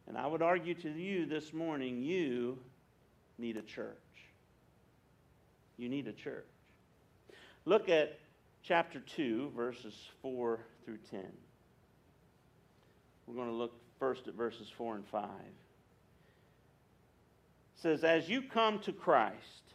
And 0.06 0.16
I 0.16 0.28
would 0.28 0.40
argue 0.40 0.74
to 0.74 0.88
you 0.88 1.26
this 1.26 1.52
morning, 1.52 2.00
you 2.00 2.56
need 3.36 3.56
a 3.56 3.62
church. 3.62 3.96
You 5.76 5.88
need 5.88 6.06
a 6.06 6.12
church. 6.12 6.46
Look 7.64 7.88
at 7.88 8.20
chapter 8.62 9.00
2, 9.00 9.50
verses 9.56 9.92
4 10.22 10.60
through 10.84 10.98
10. 11.10 11.20
We're 13.26 13.34
going 13.34 13.48
to 13.48 13.54
look 13.54 13.72
first 13.98 14.28
at 14.28 14.34
verses 14.34 14.68
4 14.78 14.94
and 14.94 15.06
5. 15.08 15.24
It 15.24 15.30
says, 17.74 18.04
As 18.04 18.28
you 18.28 18.40
come 18.40 18.78
to 18.80 18.92
Christ, 18.92 19.72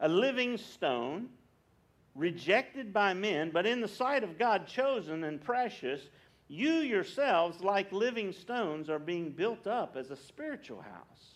a 0.00 0.08
living 0.08 0.58
stone, 0.58 1.28
rejected 2.16 2.92
by 2.92 3.14
men, 3.14 3.52
but 3.52 3.66
in 3.66 3.80
the 3.80 3.86
sight 3.86 4.24
of 4.24 4.36
God 4.36 4.66
chosen 4.66 5.22
and 5.22 5.40
precious, 5.40 6.00
you 6.48 6.74
yourselves, 6.74 7.60
like 7.60 7.92
living 7.92 8.32
stones, 8.32 8.88
are 8.88 8.98
being 8.98 9.30
built 9.30 9.66
up 9.66 9.96
as 9.96 10.10
a 10.10 10.16
spiritual 10.16 10.80
house, 10.80 11.34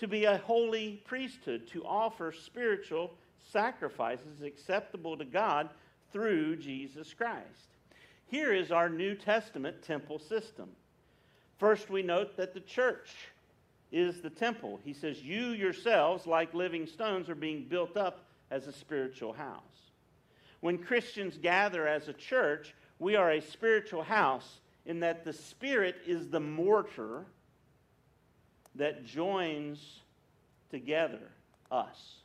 to 0.00 0.08
be 0.08 0.24
a 0.24 0.38
holy 0.38 1.02
priesthood, 1.06 1.66
to 1.68 1.84
offer 1.84 2.32
spiritual 2.32 3.12
sacrifices 3.52 4.42
acceptable 4.42 5.16
to 5.16 5.24
God 5.24 5.68
through 6.12 6.56
Jesus 6.56 7.12
Christ. 7.12 7.68
Here 8.26 8.52
is 8.52 8.72
our 8.72 8.88
New 8.88 9.14
Testament 9.14 9.82
temple 9.82 10.18
system. 10.18 10.68
First, 11.58 11.90
we 11.90 12.02
note 12.02 12.36
that 12.36 12.54
the 12.54 12.60
church 12.60 13.10
is 13.90 14.20
the 14.20 14.30
temple. 14.30 14.80
He 14.84 14.92
says, 14.92 15.22
You 15.22 15.48
yourselves, 15.48 16.26
like 16.26 16.54
living 16.54 16.86
stones, 16.86 17.28
are 17.28 17.34
being 17.34 17.64
built 17.64 17.96
up 17.96 18.24
as 18.50 18.66
a 18.66 18.72
spiritual 18.72 19.32
house. 19.32 19.62
When 20.60 20.78
Christians 20.78 21.38
gather 21.40 21.86
as 21.86 22.08
a 22.08 22.12
church, 22.12 22.74
we 22.98 23.16
are 23.16 23.30
a 23.32 23.40
spiritual 23.40 24.02
house 24.02 24.60
in 24.86 25.00
that 25.00 25.24
the 25.24 25.32
Spirit 25.32 25.96
is 26.06 26.28
the 26.28 26.40
mortar 26.40 27.24
that 28.74 29.04
joins 29.04 30.00
together 30.70 31.30
us. 31.70 32.16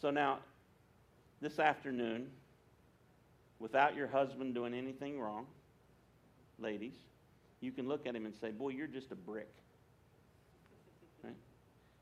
So 0.00 0.10
now, 0.10 0.38
this 1.40 1.58
afternoon, 1.58 2.30
without 3.58 3.94
your 3.94 4.06
husband 4.06 4.54
doing 4.54 4.72
anything 4.72 5.20
wrong, 5.20 5.46
ladies, 6.58 6.94
you 7.60 7.72
can 7.72 7.86
look 7.86 8.06
at 8.06 8.16
him 8.16 8.24
and 8.24 8.34
say, 8.40 8.50
Boy, 8.50 8.70
you're 8.70 8.86
just 8.86 9.12
a 9.12 9.16
brick. 9.16 9.52
Right? 11.22 11.34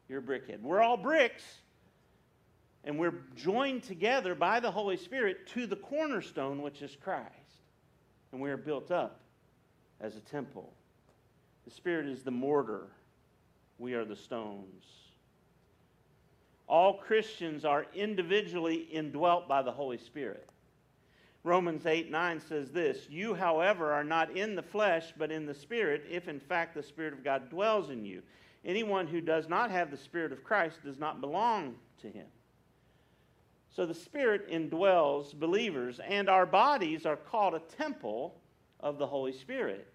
You're 0.09 0.21
a 0.21 0.23
brickhead. 0.23 0.61
We're 0.63 0.81
all 0.81 0.97
bricks. 0.97 1.43
And 2.85 2.99
we're 2.99 3.15
joined 3.35 3.83
together 3.83 4.35
by 4.35 4.61
the 4.61 4.71
Holy 4.71 4.97
Spirit 4.97 5.47
to 5.49 5.67
the 5.67 5.77
cornerstone, 5.77 6.63
which 6.63 6.81
is 6.83 6.97
Christ. 7.03 7.29
And 8.33 8.41
we 8.41 8.51
are 8.51 8.57
built 8.57 8.91
up 8.91 9.21
as 10.01 10.17
a 10.17 10.21
temple. 10.21 10.73
The 11.65 11.71
Spirit 11.71 12.07
is 12.07 12.23
the 12.23 12.31
mortar, 12.31 12.87
we 13.79 13.95
are 13.95 14.05
the 14.05 14.17
stones. 14.17 14.85
All 16.67 16.95
Christians 16.95 17.65
are 17.65 17.87
individually 17.95 18.89
indwelt 18.93 19.49
by 19.49 19.63
the 19.63 19.73
Holy 19.73 19.99
Spirit. 19.99 20.49
Romans 21.45 21.87
8 21.87 22.11
9 22.11 22.41
says 22.41 22.71
this 22.71 23.07
You, 23.09 23.35
however, 23.35 23.93
are 23.93 24.05
not 24.05 24.37
in 24.37 24.55
the 24.55 24.63
flesh, 24.63 25.13
but 25.17 25.31
in 25.31 25.47
the 25.47 25.55
Spirit, 25.55 26.05
if 26.11 26.29
in 26.29 26.41
fact 26.41 26.75
the 26.75 26.83
Spirit 26.83 27.13
of 27.15 27.25
God 27.25 27.49
dwells 27.49 27.91
in 27.91 28.05
you. 28.05 28.23
Anyone 28.65 29.07
who 29.07 29.21
does 29.21 29.49
not 29.49 29.71
have 29.71 29.91
the 29.91 29.97
Spirit 29.97 30.33
of 30.33 30.45
Christ 30.45 30.83
does 30.85 30.99
not 30.99 31.21
belong 31.21 31.77
to 32.03 32.09
him. 32.09 32.27
So 33.75 33.87
the 33.87 33.95
Spirit 33.95 34.51
indwells 34.51 35.35
believers, 35.35 36.01
and 36.01 36.29
our 36.29 36.47
bodies 36.47 37.07
are 37.07 37.17
called 37.17 37.55
a 37.55 37.61
temple 37.61 38.35
of 38.81 38.99
the 38.99 39.07
Holy 39.07 39.33
Spirit. 39.33 39.87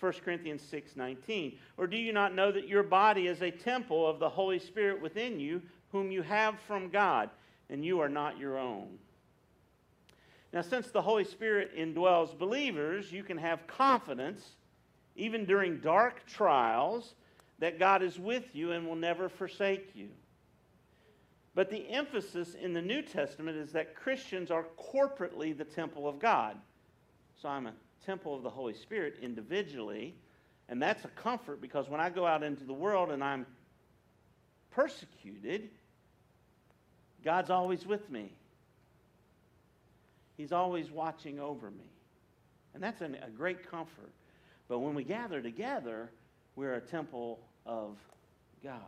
1 0.00 0.12
Corinthians 0.24 0.62
6 0.62 0.96
19. 0.96 1.58
Or 1.76 1.86
do 1.86 1.96
you 1.96 2.12
not 2.12 2.34
know 2.34 2.52
that 2.52 2.68
your 2.68 2.82
body 2.82 3.26
is 3.26 3.42
a 3.42 3.50
temple 3.50 4.06
of 4.06 4.18
the 4.18 4.28
Holy 4.28 4.58
Spirit 4.58 5.02
within 5.02 5.40
you, 5.40 5.62
whom 5.90 6.10
you 6.10 6.22
have 6.22 6.58
from 6.66 6.88
God, 6.88 7.30
and 7.70 7.84
you 7.84 8.00
are 8.00 8.08
not 8.08 8.38
your 8.38 8.58
own? 8.58 8.98
Now, 10.52 10.62
since 10.62 10.90
the 10.90 11.02
Holy 11.02 11.24
Spirit 11.24 11.76
indwells 11.76 12.36
believers, 12.36 13.12
you 13.12 13.22
can 13.22 13.36
have 13.36 13.66
confidence, 13.66 14.56
even 15.14 15.44
during 15.44 15.78
dark 15.78 16.26
trials, 16.26 17.14
that 17.58 17.78
God 17.78 18.02
is 18.02 18.18
with 18.18 18.54
you 18.54 18.72
and 18.72 18.86
will 18.86 18.96
never 18.96 19.28
forsake 19.28 19.90
you. 19.94 20.08
But 21.58 21.70
the 21.70 21.90
emphasis 21.90 22.54
in 22.54 22.72
the 22.72 22.80
New 22.80 23.02
Testament 23.02 23.56
is 23.56 23.72
that 23.72 23.96
Christians 23.96 24.52
are 24.52 24.64
corporately 24.78 25.58
the 25.58 25.64
temple 25.64 26.08
of 26.08 26.20
God. 26.20 26.56
So 27.42 27.48
I'm 27.48 27.66
a 27.66 27.72
temple 28.06 28.36
of 28.36 28.44
the 28.44 28.48
Holy 28.48 28.74
Spirit 28.74 29.16
individually, 29.20 30.14
and 30.68 30.80
that's 30.80 31.04
a 31.04 31.08
comfort 31.08 31.60
because 31.60 31.88
when 31.88 32.00
I 32.00 32.10
go 32.10 32.24
out 32.28 32.44
into 32.44 32.62
the 32.62 32.72
world 32.72 33.10
and 33.10 33.24
I'm 33.24 33.44
persecuted, 34.70 35.68
God's 37.24 37.50
always 37.50 37.84
with 37.84 38.08
me. 38.08 38.30
He's 40.36 40.52
always 40.52 40.92
watching 40.92 41.40
over 41.40 41.72
me. 41.72 41.90
And 42.72 42.80
that's 42.80 43.00
an, 43.00 43.16
a 43.16 43.30
great 43.30 43.68
comfort. 43.68 44.12
But 44.68 44.78
when 44.78 44.94
we 44.94 45.02
gather 45.02 45.42
together, 45.42 46.08
we're 46.54 46.74
a 46.74 46.80
temple 46.80 47.40
of 47.66 47.96
God. 48.62 48.78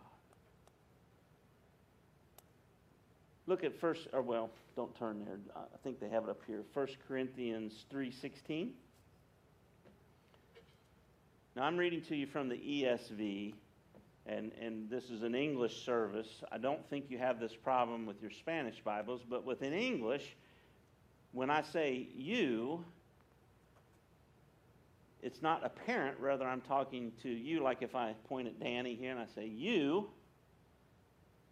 Look 3.50 3.64
at 3.64 3.74
first, 3.80 4.06
or 4.12 4.22
well, 4.22 4.48
don't 4.76 4.96
turn 4.96 5.24
there. 5.24 5.36
I 5.56 5.76
think 5.82 5.98
they 5.98 6.08
have 6.08 6.22
it 6.22 6.30
up 6.30 6.40
here. 6.46 6.62
1 6.72 6.86
Corinthians 7.08 7.84
3.16. 7.92 8.68
Now 11.56 11.64
I'm 11.64 11.76
reading 11.76 12.00
to 12.02 12.14
you 12.14 12.28
from 12.28 12.48
the 12.48 12.54
ESV, 12.54 13.54
and, 14.26 14.52
and 14.52 14.88
this 14.88 15.10
is 15.10 15.24
an 15.24 15.34
English 15.34 15.84
service. 15.84 16.44
I 16.52 16.58
don't 16.58 16.88
think 16.88 17.06
you 17.08 17.18
have 17.18 17.40
this 17.40 17.56
problem 17.56 18.06
with 18.06 18.22
your 18.22 18.30
Spanish 18.30 18.78
Bibles, 18.84 19.22
but 19.28 19.44
within 19.44 19.72
English, 19.72 20.36
when 21.32 21.50
I 21.50 21.62
say 21.62 22.06
you, 22.14 22.84
it's 25.24 25.42
not 25.42 25.66
apparent, 25.66 26.20
rather, 26.20 26.46
I'm 26.46 26.60
talking 26.60 27.10
to 27.24 27.28
you, 27.28 27.64
like 27.64 27.82
if 27.82 27.96
I 27.96 28.14
point 28.28 28.46
at 28.46 28.60
Danny 28.60 28.94
here 28.94 29.10
and 29.10 29.18
I 29.18 29.26
say, 29.34 29.46
You. 29.48 30.08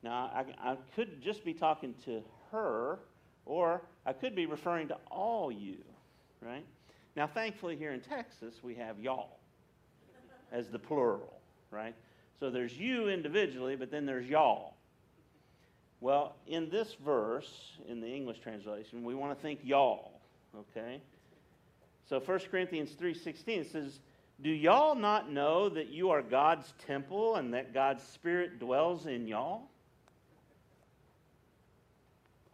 Now, 0.02 0.30
I, 0.34 0.72
I 0.72 0.76
could 0.94 1.20
just 1.22 1.44
be 1.44 1.52
talking 1.52 1.94
to 2.04 2.22
her, 2.52 3.00
or 3.44 3.82
I 4.06 4.12
could 4.12 4.34
be 4.34 4.46
referring 4.46 4.88
to 4.88 4.96
all 5.10 5.50
you, 5.50 5.78
right? 6.40 6.64
Now, 7.16 7.26
thankfully, 7.26 7.76
here 7.76 7.92
in 7.92 8.00
Texas, 8.00 8.54
we 8.62 8.74
have 8.76 9.00
y'all 9.00 9.38
as 10.52 10.68
the 10.68 10.78
plural, 10.78 11.40
right? 11.70 11.94
So 12.38 12.50
there's 12.50 12.78
you 12.78 13.08
individually, 13.08 13.76
but 13.76 13.90
then 13.90 14.06
there's 14.06 14.28
y'all. 14.28 14.74
Well, 16.00 16.36
in 16.46 16.70
this 16.70 16.94
verse, 17.04 17.72
in 17.88 18.00
the 18.00 18.06
English 18.06 18.38
translation, 18.38 19.02
we 19.02 19.16
want 19.16 19.36
to 19.36 19.42
think 19.42 19.60
y'all, 19.64 20.20
okay? 20.56 21.02
So 22.08 22.20
1 22.20 22.38
Corinthians 22.50 22.92
3:16 22.94 23.64
says, 23.64 24.00
"Do 24.40 24.50
y'all 24.50 24.94
not 24.94 25.30
know 25.30 25.68
that 25.68 25.88
you 25.88 26.10
are 26.10 26.22
God's 26.22 26.72
temple 26.86 27.34
and 27.34 27.52
that 27.52 27.74
God's 27.74 28.04
spirit 28.04 28.60
dwells 28.60 29.06
in 29.06 29.26
y'all?" 29.26 29.68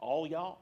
All 0.05 0.27
y'all. 0.27 0.59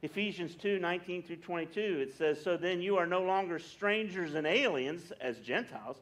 Ephesians 0.00 0.54
2 0.54 0.78
19 0.78 1.22
through 1.22 1.36
22, 1.36 1.80
it 1.80 2.14
says, 2.16 2.42
So 2.42 2.56
then 2.56 2.80
you 2.80 2.96
are 2.96 3.06
no 3.06 3.20
longer 3.22 3.58
strangers 3.58 4.34
and 4.34 4.46
aliens 4.46 5.12
as 5.20 5.38
Gentiles. 5.40 5.98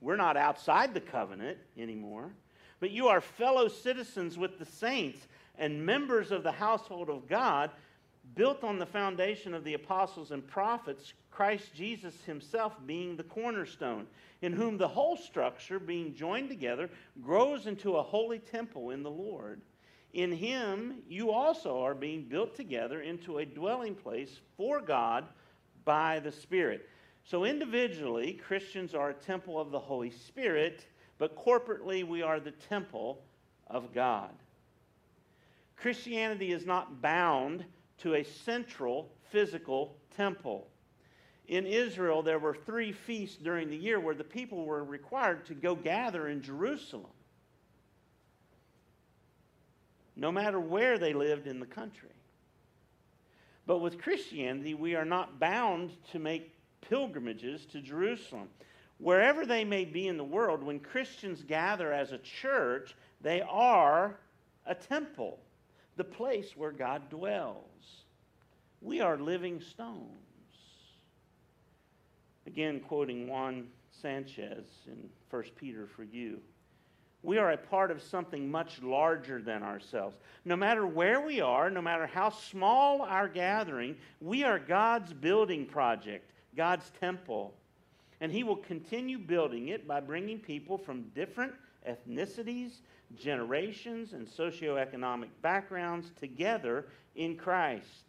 We're 0.00 0.14
not 0.14 0.36
outside 0.36 0.94
the 0.94 1.00
covenant 1.00 1.58
anymore, 1.76 2.30
but 2.78 2.92
you 2.92 3.08
are 3.08 3.20
fellow 3.20 3.66
citizens 3.66 4.38
with 4.38 4.60
the 4.60 4.64
saints 4.64 5.26
and 5.58 5.84
members 5.84 6.30
of 6.30 6.44
the 6.44 6.52
household 6.52 7.10
of 7.10 7.28
God, 7.28 7.72
built 8.36 8.62
on 8.62 8.78
the 8.78 8.86
foundation 8.86 9.52
of 9.52 9.64
the 9.64 9.74
apostles 9.74 10.30
and 10.30 10.46
prophets, 10.46 11.12
Christ 11.32 11.74
Jesus 11.74 12.14
himself 12.24 12.76
being 12.86 13.16
the 13.16 13.24
cornerstone, 13.24 14.06
in 14.42 14.52
whom 14.52 14.78
the 14.78 14.86
whole 14.86 15.16
structure, 15.16 15.80
being 15.80 16.14
joined 16.14 16.50
together, 16.50 16.88
grows 17.20 17.66
into 17.66 17.96
a 17.96 18.02
holy 18.02 18.38
temple 18.38 18.90
in 18.90 19.02
the 19.02 19.10
Lord. 19.10 19.60
In 20.12 20.32
him, 20.32 21.02
you 21.08 21.30
also 21.30 21.80
are 21.82 21.94
being 21.94 22.24
built 22.24 22.56
together 22.56 23.02
into 23.02 23.38
a 23.38 23.46
dwelling 23.46 23.94
place 23.94 24.40
for 24.56 24.80
God 24.80 25.24
by 25.84 26.18
the 26.18 26.32
Spirit. 26.32 26.88
So, 27.24 27.44
individually, 27.44 28.32
Christians 28.32 28.94
are 28.94 29.10
a 29.10 29.14
temple 29.14 29.60
of 29.60 29.70
the 29.70 29.78
Holy 29.78 30.10
Spirit, 30.10 30.86
but 31.18 31.36
corporately, 31.36 32.06
we 32.06 32.22
are 32.22 32.40
the 32.40 32.50
temple 32.50 33.22
of 33.68 33.94
God. 33.94 34.30
Christianity 35.76 36.52
is 36.52 36.66
not 36.66 37.00
bound 37.00 37.64
to 37.98 38.14
a 38.14 38.24
central 38.24 39.12
physical 39.30 39.96
temple. 40.16 40.66
In 41.46 41.66
Israel, 41.66 42.22
there 42.22 42.38
were 42.38 42.54
three 42.54 42.92
feasts 42.92 43.36
during 43.36 43.70
the 43.70 43.76
year 43.76 44.00
where 44.00 44.14
the 44.14 44.24
people 44.24 44.64
were 44.64 44.84
required 44.84 45.46
to 45.46 45.54
go 45.54 45.74
gather 45.74 46.28
in 46.28 46.42
Jerusalem 46.42 47.12
no 50.20 50.30
matter 50.30 50.60
where 50.60 50.98
they 50.98 51.14
lived 51.14 51.46
in 51.46 51.58
the 51.58 51.66
country. 51.66 52.10
But 53.66 53.78
with 53.78 54.00
Christianity, 54.00 54.74
we 54.74 54.94
are 54.94 55.04
not 55.06 55.40
bound 55.40 55.92
to 56.12 56.18
make 56.18 56.54
pilgrimages 56.82 57.64
to 57.72 57.80
Jerusalem. 57.80 58.48
Wherever 58.98 59.46
they 59.46 59.64
may 59.64 59.86
be 59.86 60.08
in 60.08 60.18
the 60.18 60.24
world, 60.24 60.62
when 60.62 60.78
Christians 60.78 61.42
gather 61.42 61.90
as 61.90 62.12
a 62.12 62.18
church, 62.18 62.94
they 63.22 63.40
are 63.40 64.18
a 64.66 64.74
temple, 64.74 65.38
the 65.96 66.04
place 66.04 66.54
where 66.54 66.72
God 66.72 67.08
dwells. 67.08 68.04
We 68.82 69.00
are 69.00 69.16
living 69.16 69.58
stones. 69.62 70.04
Again, 72.46 72.80
quoting 72.80 73.26
Juan 73.26 73.68
Sanchez 74.02 74.66
in 74.86 75.08
1 75.30 75.44
Peter 75.56 75.88
for 75.96 76.04
you. 76.04 76.40
We 77.22 77.36
are 77.38 77.50
a 77.50 77.56
part 77.56 77.90
of 77.90 78.02
something 78.02 78.50
much 78.50 78.82
larger 78.82 79.42
than 79.42 79.62
ourselves. 79.62 80.16
No 80.44 80.56
matter 80.56 80.86
where 80.86 81.20
we 81.20 81.40
are, 81.40 81.68
no 81.68 81.82
matter 81.82 82.06
how 82.06 82.30
small 82.30 83.02
our 83.02 83.28
gathering, 83.28 83.96
we 84.20 84.42
are 84.42 84.58
God's 84.58 85.12
building 85.12 85.66
project, 85.66 86.30
God's 86.56 86.90
temple. 86.98 87.52
And 88.22 88.32
He 88.32 88.42
will 88.42 88.56
continue 88.56 89.18
building 89.18 89.68
it 89.68 89.86
by 89.86 90.00
bringing 90.00 90.38
people 90.38 90.78
from 90.78 91.10
different 91.14 91.52
ethnicities, 91.86 92.80
generations, 93.16 94.14
and 94.14 94.26
socioeconomic 94.26 95.28
backgrounds 95.42 96.10
together 96.18 96.86
in 97.16 97.36
Christ. 97.36 98.04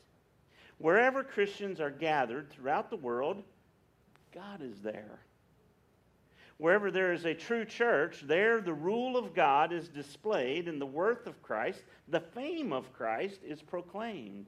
Wherever 0.77 1.23
Christians 1.23 1.79
are 1.79 1.91
gathered 1.91 2.49
throughout 2.49 2.89
the 2.89 2.97
world, 2.97 3.43
God 4.33 4.61
is 4.61 4.79
there. 4.81 5.19
Wherever 6.61 6.91
there 6.91 7.11
is 7.11 7.25
a 7.25 7.33
true 7.33 7.65
church, 7.65 8.21
there 8.21 8.61
the 8.61 8.71
rule 8.71 9.17
of 9.17 9.33
God 9.33 9.73
is 9.73 9.87
displayed 9.87 10.67
and 10.67 10.79
the 10.79 10.85
worth 10.85 11.25
of 11.25 11.41
Christ, 11.41 11.81
the 12.07 12.19
fame 12.19 12.71
of 12.71 12.93
Christ 12.93 13.39
is 13.43 13.63
proclaimed. 13.63 14.45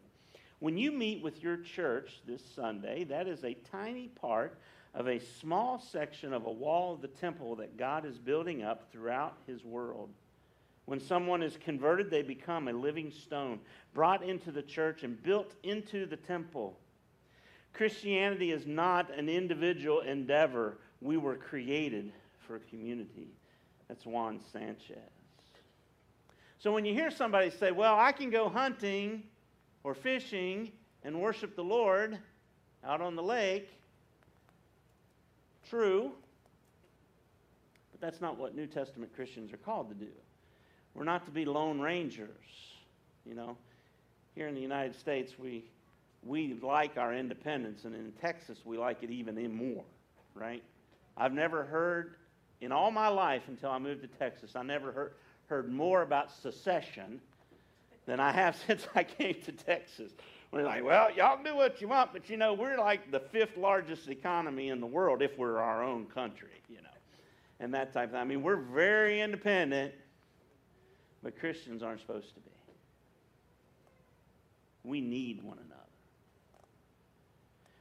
When 0.60 0.78
you 0.78 0.92
meet 0.92 1.24
with 1.24 1.42
your 1.42 1.58
church 1.58 2.22
this 2.28 2.44
Sunday, 2.56 3.04
that 3.06 3.28
is 3.28 3.44
a 3.44 3.56
tiny 3.72 4.10
part 4.10 4.60
of 4.94 5.08
a 5.08 5.20
small 5.20 5.80
section 5.80 6.34
of 6.34 6.46
a 6.46 6.52
wall 6.52 6.94
of 6.94 7.02
the 7.02 7.08
temple 7.08 7.56
that 7.56 7.78
God 7.78 8.06
is 8.06 8.20
building 8.20 8.62
up 8.62 8.92
throughout 8.92 9.36
his 9.48 9.66
world. 9.66 10.12
When 10.86 11.00
someone 11.00 11.42
is 11.42 11.58
converted, 11.66 12.12
they 12.12 12.22
become 12.22 12.68
a 12.68 12.74
living 12.74 13.10
stone, 13.10 13.60
brought 13.96 14.24
into 14.24 14.52
the 14.52 14.62
church 14.62 15.02
and 15.02 15.24
built 15.24 15.56
into 15.64 16.06
the 16.06 16.18
temple. 16.18 16.78
Christianity 17.74 18.52
is 18.52 18.68
not 18.68 19.12
an 19.18 19.30
individual 19.30 20.02
endeavor 20.02 20.78
we 21.04 21.18
were 21.18 21.36
created 21.36 22.12
for 22.48 22.56
a 22.56 22.60
community. 22.60 23.28
That's 23.88 24.06
Juan 24.06 24.40
Sanchez. 24.52 24.98
So 26.58 26.72
when 26.72 26.86
you 26.86 26.94
hear 26.94 27.12
somebody 27.12 27.50
say, 27.50 27.72
Well, 27.72 28.00
I 28.00 28.12
can 28.14 28.30
go 28.30 28.48
hunting 28.48 29.24
or 29.84 29.94
fishing 29.94 30.72
and 31.04 31.22
worship 31.22 31.56
the 31.56 31.64
Lord 31.64 32.18
out 32.86 33.02
on 33.02 33.16
the 33.16 33.24
lake, 33.24 33.70
true, 35.70 36.12
but 37.92 38.00
that's 38.00 38.22
not 38.22 38.38
what 38.38 38.56
New 38.56 38.68
Testament 38.68 39.14
Christians 39.14 39.52
are 39.52 39.58
called 39.58 39.90
to 39.90 39.96
do. 39.96 40.12
We're 40.94 41.04
not 41.04 41.26
to 41.26 41.32
be 41.32 41.44
lone 41.44 41.82
rangers. 41.82 42.30
You 43.26 43.36
know, 43.36 43.58
here 44.36 44.48
in 44.48 44.56
the 44.56 44.62
United 44.62 44.96
States, 44.96 45.34
we, 45.38 45.66
we 46.24 46.58
like 46.62 46.98
our 46.98 47.14
independence, 47.14 47.86
and 47.86 47.96
in 47.96 48.12
Texas, 48.22 48.60
we 48.64 48.78
like 48.78 49.02
it 49.02 49.10
even 49.10 49.38
more, 49.56 49.84
right? 50.36 50.64
I've 51.18 51.34
never 51.34 51.64
heard 51.64 52.16
in 52.62 52.72
all 52.72 52.92
my 52.92 53.08
life 53.10 53.44
until 53.48 53.72
I 53.72 53.78
moved 53.78 54.02
to 54.02 54.08
Texas, 54.08 54.56
I 54.56 54.64
never 54.64 54.92
heard, 54.92 55.14
heard 55.48 55.72
more 55.72 56.02
about 56.02 56.32
secession 56.32 57.20
than 58.06 58.20
I 58.20 58.32
have 58.32 58.56
since 58.68 58.88
I 58.96 59.04
came 59.04 59.36
to 59.46 59.52
Texas. 59.52 60.12
We're 60.52 60.64
like, 60.64 60.84
well, 60.84 61.12
y'all 61.12 61.44
do 61.44 61.56
what 61.56 61.82
you 61.82 61.88
want, 61.88 62.14
but 62.14 62.30
you 62.30 62.38
know, 62.38 62.54
we're 62.54 62.78
like 62.78 63.12
the 63.12 63.20
fifth 63.20 63.58
largest 63.58 64.08
economy 64.08 64.70
in 64.70 64.80
the 64.80 64.88
world 64.88 65.22
if 65.22 65.38
we're 65.38 65.58
our 65.58 65.84
own 65.84 66.06
country, 66.06 66.62
you 66.70 66.78
know, 66.78 66.90
and 67.60 67.74
that 67.74 67.92
type 67.92 68.06
of 68.06 68.12
thing. 68.12 68.20
I 68.20 68.24
mean, 68.24 68.44
we're 68.44 68.56
very 68.56 69.20
independent, 69.20 69.94
but 71.24 71.40
Christians 71.40 71.82
aren't 71.82 72.02
supposed 72.02 72.34
to 72.36 72.40
be. 72.42 72.52
We 74.84 75.02
need 75.02 75.42
one 75.42 75.58
another. 75.58 75.73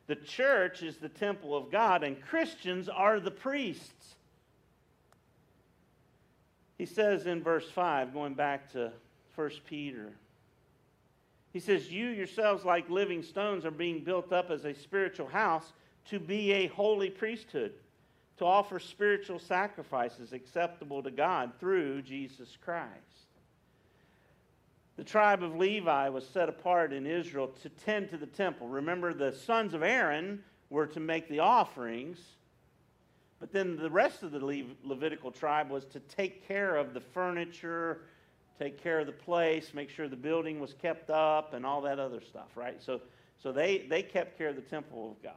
The 0.07 0.17
church 0.17 0.83
is 0.83 0.97
the 0.97 1.09
temple 1.09 1.57
of 1.57 1.71
God, 1.71 2.03
and 2.03 2.21
Christians 2.21 2.89
are 2.89 3.21
the 3.21 3.31
priests. 3.31 4.15
He 6.79 6.87
says 6.87 7.27
in 7.27 7.43
verse 7.43 7.71
5, 7.71 8.13
going 8.13 8.35
back 8.35 8.73
to 8.73 8.93
1 9.37 9.51
Peter, 9.67 10.13
he 11.53 11.61
says, 11.61 11.91
You 11.93 12.09
yourselves, 12.09 12.65
like 12.65 12.89
living 12.89 13.23
stones, 13.23 13.65
are 13.65 13.71
being 13.71 14.03
built 14.03 14.33
up 14.33 14.51
as 14.51 14.65
a 14.65 14.75
spiritual 14.75 15.29
house 15.29 15.73
to 16.11 16.19
be 16.19 16.53
a 16.53 16.67
holy 16.69 17.11
priesthood, 17.11 17.73
to 18.39 18.45
offer 18.45 18.81
spiritual 18.81 19.39
sacrifices 19.39 20.33
acceptable 20.33 21.03
to 21.03 21.11
God 21.11 21.53
through 21.61 22.03
Jesus 22.03 22.57
Christ. 22.65 22.89
The 24.97 25.05
tribe 25.05 25.43
of 25.43 25.57
Levi 25.57 26.09
was 26.11 26.27
set 26.27 26.49
apart 26.49 26.93
in 26.93 27.07
Israel 27.07 27.49
to 27.63 27.69
tend 27.69 28.11
to 28.11 28.19
the 28.19 28.27
temple. 28.27 28.69
Remember, 28.69 29.15
the 29.15 29.33
sons 29.33 29.73
of 29.73 29.83
Aaron 29.83 30.45
were 30.69 30.87
to 30.87 31.01
make 31.01 31.29
the 31.29 31.39
offerings, 31.39 32.19
but 33.41 33.53
then 33.53 33.77
the 33.77 33.91
rest 33.91 34.23
of 34.23 34.33
the 34.33 34.45
Le- 34.45 34.63
Levitical 34.85 35.31
tribe 35.31 35.71
was 35.71 35.87
to 35.87 36.01
take 36.01 36.47
care 36.47 36.77
of 36.77 36.95
the 36.95 37.01
furniture, 37.01 38.03
take 38.59 38.83
care 38.83 39.01
of 39.01 39.07
the 39.07 39.13
place, 39.13 39.73
make 39.75 39.89
sure 39.91 40.09
the 40.09 40.17
building 40.17 40.61
was 40.61 40.75
kept 40.75 41.11
up, 41.11 41.55
and 41.55 41.65
all 41.65 41.81
that 41.81 41.99
other 41.99 42.21
stuff, 42.21 42.49
right? 42.55 42.81
So, 42.83 43.01
so 43.43 43.51
they, 43.51 43.87
they 43.89 44.03
kept 44.03 44.37
care 44.37 44.49
of 44.49 44.57
the 44.57 44.63
temple 44.63 45.13
of 45.13 45.23
God. 45.23 45.33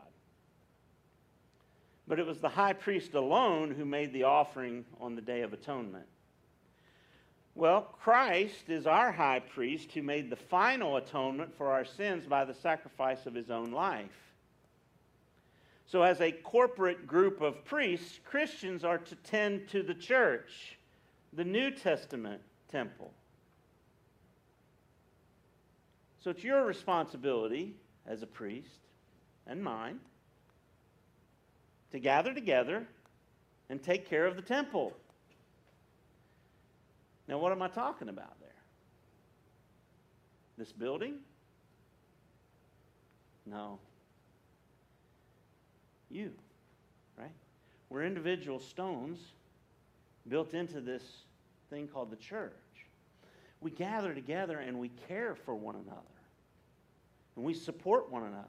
But 2.07 2.19
it 2.19 2.25
was 2.25 2.39
the 2.39 2.49
high 2.49 2.73
priest 2.73 3.15
alone 3.15 3.71
who 3.71 3.85
made 3.85 4.13
the 4.13 4.23
offering 4.23 4.85
on 4.99 5.15
the 5.15 5.21
Day 5.21 5.41
of 5.41 5.53
Atonement. 5.53 6.05
Well, 7.55 7.83
Christ 8.01 8.67
is 8.67 8.85
our 8.85 9.13
high 9.13 9.39
priest 9.39 9.93
who 9.93 10.03
made 10.03 10.29
the 10.29 10.35
final 10.35 10.97
atonement 10.97 11.55
for 11.57 11.71
our 11.71 11.85
sins 11.85 12.25
by 12.25 12.43
the 12.43 12.53
sacrifice 12.53 13.25
of 13.25 13.33
his 13.33 13.49
own 13.49 13.71
life. 13.71 14.11
So, 15.87 16.01
as 16.01 16.19
a 16.19 16.33
corporate 16.33 17.07
group 17.07 17.41
of 17.41 17.63
priests, 17.63 18.19
Christians 18.25 18.83
are 18.83 18.97
to 18.97 19.15
tend 19.15 19.69
to 19.69 19.83
the 19.83 19.93
church, 19.93 20.77
the 21.31 21.45
New 21.45 21.71
Testament 21.71 22.41
temple. 22.69 23.13
So, 26.21 26.31
it's 26.31 26.43
your 26.43 26.65
responsibility 26.65 27.75
as 28.05 28.21
a 28.21 28.27
priest 28.27 28.79
and 29.47 29.63
mine 29.63 29.99
to 31.91 31.99
gather 31.99 32.33
together 32.33 32.85
and 33.69 33.81
take 33.81 34.09
care 34.09 34.25
of 34.25 34.35
the 34.35 34.41
temple. 34.41 34.93
Now, 37.27 37.39
what 37.39 37.51
am 37.51 37.61
I 37.61 37.67
talking 37.67 38.09
about 38.09 38.39
there? 38.39 38.49
This 40.57 40.71
building? 40.71 41.15
No. 43.45 43.79
You, 46.09 46.31
right? 47.17 47.31
We're 47.89 48.03
individual 48.03 48.59
stones 48.59 49.19
built 50.27 50.53
into 50.53 50.81
this 50.81 51.03
thing 51.69 51.87
called 51.87 52.11
the 52.11 52.15
church. 52.15 52.53
We 53.61 53.71
gather 53.71 54.13
together 54.13 54.59
and 54.59 54.79
we 54.79 54.89
care 55.07 55.35
for 55.35 55.55
one 55.55 55.75
another. 55.75 56.01
And 57.35 57.43
we 57.43 57.53
support 57.53 58.11
one 58.11 58.23
another. 58.23 58.47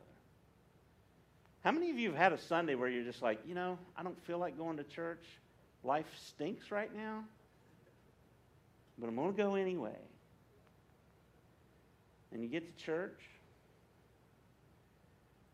How 1.64 1.72
many 1.72 1.90
of 1.90 1.98
you 1.98 2.10
have 2.10 2.18
had 2.18 2.32
a 2.32 2.38
Sunday 2.38 2.74
where 2.76 2.88
you're 2.88 3.04
just 3.04 3.22
like, 3.22 3.40
you 3.46 3.54
know, 3.54 3.78
I 3.96 4.02
don't 4.02 4.22
feel 4.24 4.38
like 4.38 4.56
going 4.56 4.76
to 4.76 4.84
church? 4.84 5.24
Life 5.82 6.06
stinks 6.16 6.70
right 6.70 6.94
now? 6.94 7.24
But 8.98 9.08
I'm 9.08 9.16
going 9.16 9.32
to 9.32 9.42
go 9.42 9.54
anyway. 9.54 9.98
And 12.32 12.42
you 12.42 12.48
get 12.48 12.76
to 12.76 12.84
church, 12.84 13.20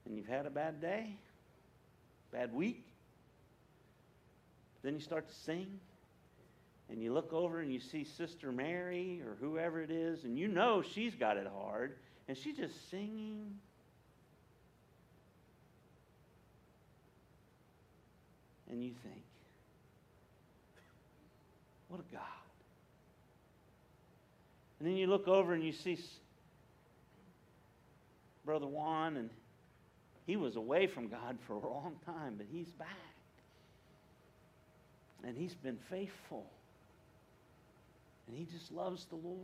and 0.06 0.16
you've 0.16 0.26
had 0.26 0.46
a 0.46 0.50
bad 0.50 0.80
day, 0.80 1.16
bad 2.32 2.52
week. 2.54 2.84
Then 4.82 4.94
you 4.94 5.00
start 5.00 5.28
to 5.28 5.34
sing, 5.34 5.78
and 6.90 7.02
you 7.02 7.12
look 7.12 7.32
over 7.32 7.60
and 7.60 7.72
you 7.72 7.78
see 7.78 8.04
Sister 8.04 8.50
Mary 8.50 9.22
or 9.24 9.36
whoever 9.40 9.80
it 9.80 9.90
is, 9.90 10.24
and 10.24 10.38
you 10.38 10.48
know 10.48 10.82
she's 10.82 11.14
got 11.14 11.36
it 11.36 11.46
hard, 11.46 11.96
and 12.28 12.36
she's 12.36 12.56
just 12.56 12.90
singing. 12.90 13.58
And 18.70 18.82
you 18.82 18.92
think, 19.02 19.22
what 21.88 22.00
a 22.00 22.14
God. 22.14 22.22
And 24.82 24.90
then 24.90 24.96
you 24.96 25.06
look 25.06 25.28
over 25.28 25.54
and 25.54 25.62
you 25.62 25.70
see 25.70 25.96
Brother 28.44 28.66
Juan, 28.66 29.16
and 29.16 29.30
he 30.26 30.36
was 30.36 30.56
away 30.56 30.88
from 30.88 31.06
God 31.06 31.38
for 31.46 31.52
a 31.52 31.60
long 31.60 31.94
time, 32.04 32.34
but 32.36 32.46
he's 32.50 32.66
back. 32.66 32.88
And 35.22 35.36
he's 35.36 35.54
been 35.54 35.78
faithful. 35.88 36.50
And 38.26 38.36
he 38.36 38.44
just 38.44 38.72
loves 38.72 39.04
the 39.04 39.14
Lord. 39.14 39.38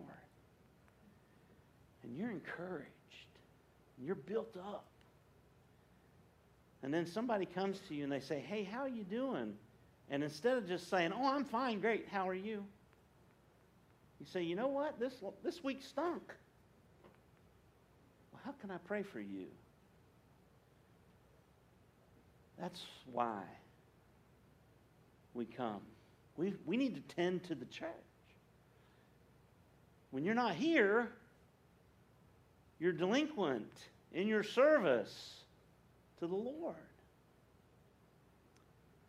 And 2.03 2.16
you're 2.16 2.33
encouraged. 2.33 2.88
And 3.96 4.09
you're 4.09 4.16
built 4.16 4.57
up. 4.57 4.87
And 6.83 6.92
then 6.92 7.07
somebody 7.07 7.46
comes 7.46 7.79
to 7.87 7.94
you 7.94 8.03
and 8.03 8.11
they 8.11 8.18
say, 8.18 8.40
Hey, 8.40 8.64
how 8.64 8.81
are 8.81 8.88
you 8.88 9.05
doing? 9.05 9.55
And 10.11 10.24
instead 10.24 10.57
of 10.57 10.66
just 10.66 10.90
saying, 10.90 11.12
Oh, 11.14 11.33
I'm 11.33 11.44
fine, 11.44 11.79
great, 11.79 12.09
how 12.11 12.29
are 12.29 12.35
you? 12.35 12.64
You 14.20 14.26
say, 14.26 14.42
you 14.42 14.57
know 14.57 14.68
what? 14.68 14.98
This, 14.98 15.14
this 15.44 15.62
week 15.62 15.83
stunk. 15.83 16.22
Well, 18.33 18.40
how 18.44 18.52
can 18.61 18.70
I 18.70 18.78
pray 18.78 19.02
for 19.02 19.20
you? 19.20 19.46
That's 22.61 22.83
why 23.12 23.42
we 25.35 25.44
come. 25.44 25.81
We, 26.37 26.54
we 26.66 26.76
need 26.76 26.94
to 26.96 27.14
tend 27.14 27.44
to 27.44 27.54
the 27.54 27.64
church. 27.66 27.88
When 30.11 30.24
you're 30.24 30.35
not 30.35 30.54
here, 30.54 31.09
you're 32.81 32.92
delinquent 32.92 33.70
in 34.12 34.26
your 34.26 34.42
service 34.42 35.35
to 36.18 36.26
the 36.26 36.35
Lord. 36.35 36.74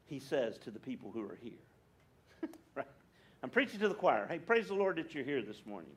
He 0.05 0.19
says 0.19 0.57
to 0.59 0.71
the 0.71 0.79
people 0.79 1.11
who 1.11 1.21
are 1.21 1.37
here. 1.41 1.53
I'm 3.41 3.49
preaching 3.49 3.79
to 3.79 3.87
the 3.87 3.95
choir. 3.95 4.27
Hey, 4.27 4.39
praise 4.39 4.67
the 4.67 4.73
Lord 4.73 4.97
that 4.97 5.13
you're 5.13 5.23
here 5.23 5.41
this 5.41 5.61
morning. 5.65 5.91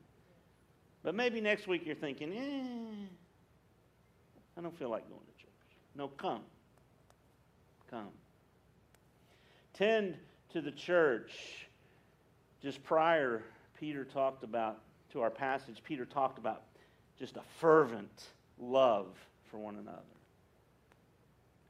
But 1.03 1.15
maybe 1.15 1.41
next 1.41 1.67
week 1.67 1.85
you're 1.85 1.95
thinking, 1.95 2.31
eh, 2.31 3.05
I 4.57 4.61
don't 4.61 4.77
feel 4.77 4.89
like 4.89 5.07
going 5.09 5.21
to 5.21 5.41
church. 5.41 5.51
No, 5.95 6.07
come. 6.07 6.41
Come. 7.89 8.09
Tend 9.73 10.15
to 10.53 10.61
the 10.61 10.71
church. 10.71 11.33
Just 12.61 12.81
prior, 12.83 13.43
Peter 13.77 14.05
talked 14.05 14.43
about, 14.43 14.79
to 15.11 15.21
our 15.21 15.29
passage, 15.29 15.81
Peter 15.83 16.05
talked 16.05 16.37
about 16.37 16.63
just 17.19 17.35
a 17.35 17.43
fervent 17.59 18.29
love 18.57 19.07
for 19.51 19.57
one 19.57 19.75
another. 19.75 19.99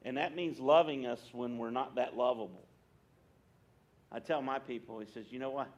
And 0.03 0.17
that 0.17 0.35
means 0.35 0.59
loving 0.59 1.07
us 1.07 1.19
when 1.31 1.57
we're 1.57 1.71
not 1.71 1.95
that 1.95 2.15
lovable. 2.15 2.65
I 4.13 4.19
tell 4.19 4.41
my 4.41 4.59
people, 4.59 4.99
he 4.99 5.07
says, 5.11 5.25
you 5.31 5.39
know 5.39 5.49
what? 5.49 5.69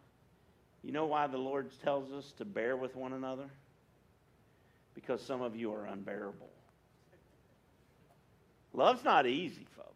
You 0.83 0.91
know 0.91 1.05
why 1.05 1.27
the 1.27 1.37
Lord 1.37 1.69
tells 1.83 2.11
us 2.11 2.33
to 2.37 2.45
bear 2.45 2.75
with 2.75 2.95
one 2.95 3.13
another? 3.13 3.45
Because 4.93 5.21
some 5.21 5.41
of 5.41 5.55
you 5.55 5.73
are 5.73 5.85
unbearable. 5.85 6.49
Love's 8.73 9.03
not 9.03 9.25
easy, 9.25 9.65
folks. 9.75 9.89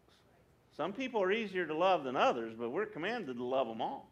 Some 0.76 0.92
people 0.92 1.22
are 1.22 1.30
easier 1.30 1.66
to 1.66 1.74
love 1.74 2.04
than 2.04 2.16
others, 2.16 2.54
but 2.58 2.70
we're 2.70 2.86
commanded 2.86 3.36
to 3.36 3.44
love 3.44 3.68
them 3.68 3.82
all. 3.82 4.08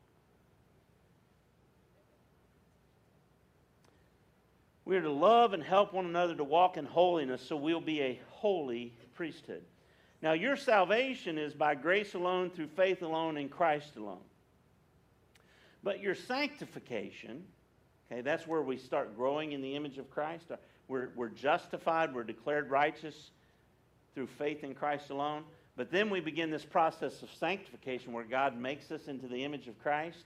We 4.84 4.96
are 4.96 5.02
to 5.02 5.10
love 5.10 5.52
and 5.52 5.62
help 5.62 5.92
one 5.92 6.06
another 6.06 6.34
to 6.34 6.44
walk 6.44 6.76
in 6.76 6.84
holiness 6.84 7.42
so 7.42 7.56
we'll 7.56 7.80
be 7.80 8.00
a 8.02 8.20
holy 8.30 8.92
priesthood. 9.14 9.62
Now, 10.22 10.32
your 10.32 10.56
salvation 10.56 11.38
is 11.38 11.54
by 11.54 11.74
grace 11.74 12.14
alone, 12.14 12.50
through 12.50 12.68
faith 12.68 13.02
alone, 13.02 13.36
in 13.36 13.48
Christ 13.48 13.96
alone. 13.96 14.18
But 15.88 16.02
your 16.02 16.14
sanctification, 16.14 17.44
okay, 18.12 18.20
that's 18.20 18.46
where 18.46 18.60
we 18.60 18.76
start 18.76 19.16
growing 19.16 19.52
in 19.52 19.62
the 19.62 19.74
image 19.74 19.96
of 19.96 20.10
Christ. 20.10 20.44
We're, 20.86 21.08
we're 21.16 21.30
justified, 21.30 22.14
we're 22.14 22.24
declared 22.24 22.70
righteous 22.70 23.30
through 24.14 24.26
faith 24.26 24.64
in 24.64 24.74
Christ 24.74 25.08
alone. 25.08 25.44
But 25.76 25.90
then 25.90 26.10
we 26.10 26.20
begin 26.20 26.50
this 26.50 26.66
process 26.66 27.22
of 27.22 27.30
sanctification 27.40 28.12
where 28.12 28.24
God 28.24 28.54
makes 28.54 28.90
us 28.90 29.08
into 29.08 29.28
the 29.28 29.42
image 29.42 29.66
of 29.66 29.82
Christ. 29.82 30.24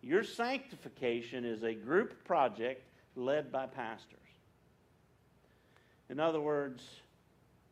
Your 0.00 0.24
sanctification 0.24 1.44
is 1.44 1.62
a 1.62 1.74
group 1.74 2.24
project 2.24 2.82
led 3.14 3.52
by 3.52 3.66
pastors. 3.66 4.18
In 6.08 6.20
other 6.20 6.40
words, 6.40 6.82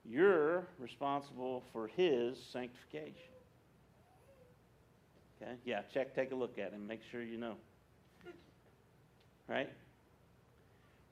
you're 0.05 0.67
responsible 0.79 1.63
for 1.73 1.87
his 1.87 2.37
sanctification. 2.53 3.30
Okay? 5.41 5.53
Yeah, 5.65 5.83
check, 5.93 6.15
take 6.15 6.33
a 6.33 6.35
look 6.35 6.59
at 6.59 6.73
him, 6.73 6.87
make 6.87 7.01
sure 7.11 7.23
you 7.23 7.39
know. 7.39 7.55
Right? 9.49 9.71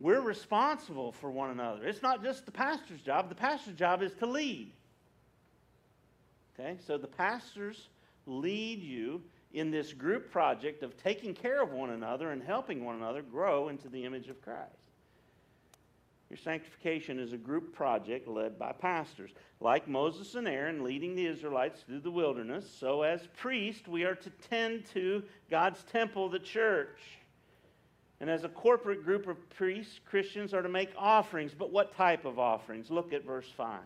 We're 0.00 0.20
responsible 0.20 1.12
for 1.12 1.30
one 1.30 1.50
another. 1.50 1.84
It's 1.84 2.02
not 2.02 2.22
just 2.22 2.46
the 2.46 2.52
pastor's 2.52 3.00
job. 3.00 3.28
The 3.28 3.34
pastor's 3.34 3.74
job 3.74 4.02
is 4.02 4.12
to 4.20 4.26
lead. 4.26 4.70
Okay? 6.58 6.76
So 6.86 6.98
the 6.98 7.08
pastors 7.08 7.88
lead 8.26 8.80
you 8.82 9.22
in 9.52 9.70
this 9.70 9.92
group 9.92 10.30
project 10.30 10.82
of 10.82 10.96
taking 11.02 11.34
care 11.34 11.62
of 11.62 11.72
one 11.72 11.90
another 11.90 12.30
and 12.30 12.42
helping 12.42 12.84
one 12.84 12.96
another 12.96 13.22
grow 13.22 13.68
into 13.68 13.88
the 13.88 14.04
image 14.04 14.28
of 14.28 14.40
Christ. 14.42 14.87
Your 16.30 16.36
sanctification 16.36 17.18
is 17.18 17.32
a 17.32 17.38
group 17.38 17.74
project 17.74 18.28
led 18.28 18.58
by 18.58 18.72
pastors. 18.72 19.30
Like 19.60 19.88
Moses 19.88 20.34
and 20.34 20.46
Aaron 20.46 20.84
leading 20.84 21.14
the 21.14 21.26
Israelites 21.26 21.80
through 21.82 22.00
the 22.00 22.10
wilderness, 22.10 22.70
so 22.78 23.02
as 23.02 23.26
priests, 23.38 23.88
we 23.88 24.04
are 24.04 24.14
to 24.14 24.30
tend 24.50 24.84
to 24.92 25.22
God's 25.50 25.82
temple, 25.84 26.28
the 26.28 26.38
church. 26.38 26.98
And 28.20 28.28
as 28.28 28.44
a 28.44 28.48
corporate 28.48 29.04
group 29.04 29.26
of 29.26 29.48
priests, 29.50 30.00
Christians 30.04 30.52
are 30.52 30.62
to 30.62 30.68
make 30.68 30.90
offerings. 30.98 31.54
But 31.54 31.72
what 31.72 31.96
type 31.96 32.24
of 32.24 32.38
offerings? 32.38 32.90
Look 32.90 33.12
at 33.12 33.24
verse 33.24 33.50
5. 33.56 33.80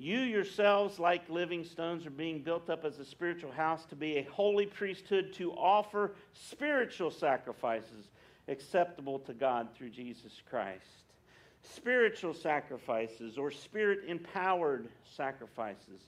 You 0.00 0.18
yourselves, 0.20 0.98
like 0.98 1.28
living 1.28 1.64
stones, 1.64 2.06
are 2.06 2.10
being 2.10 2.42
built 2.42 2.70
up 2.70 2.84
as 2.84 2.98
a 2.98 3.04
spiritual 3.04 3.50
house 3.50 3.84
to 3.86 3.96
be 3.96 4.18
a 4.18 4.22
holy 4.24 4.66
priesthood 4.66 5.32
to 5.34 5.52
offer 5.52 6.12
spiritual 6.34 7.10
sacrifices 7.10 8.08
acceptable 8.48 9.18
to 9.20 9.34
God 9.34 9.68
through 9.74 9.90
Jesus 9.90 10.42
Christ. 10.48 10.84
Spiritual 11.62 12.34
sacrifices 12.34 13.36
or 13.36 13.50
spirit 13.50 14.00
empowered 14.06 14.88
sacrifices. 15.16 16.00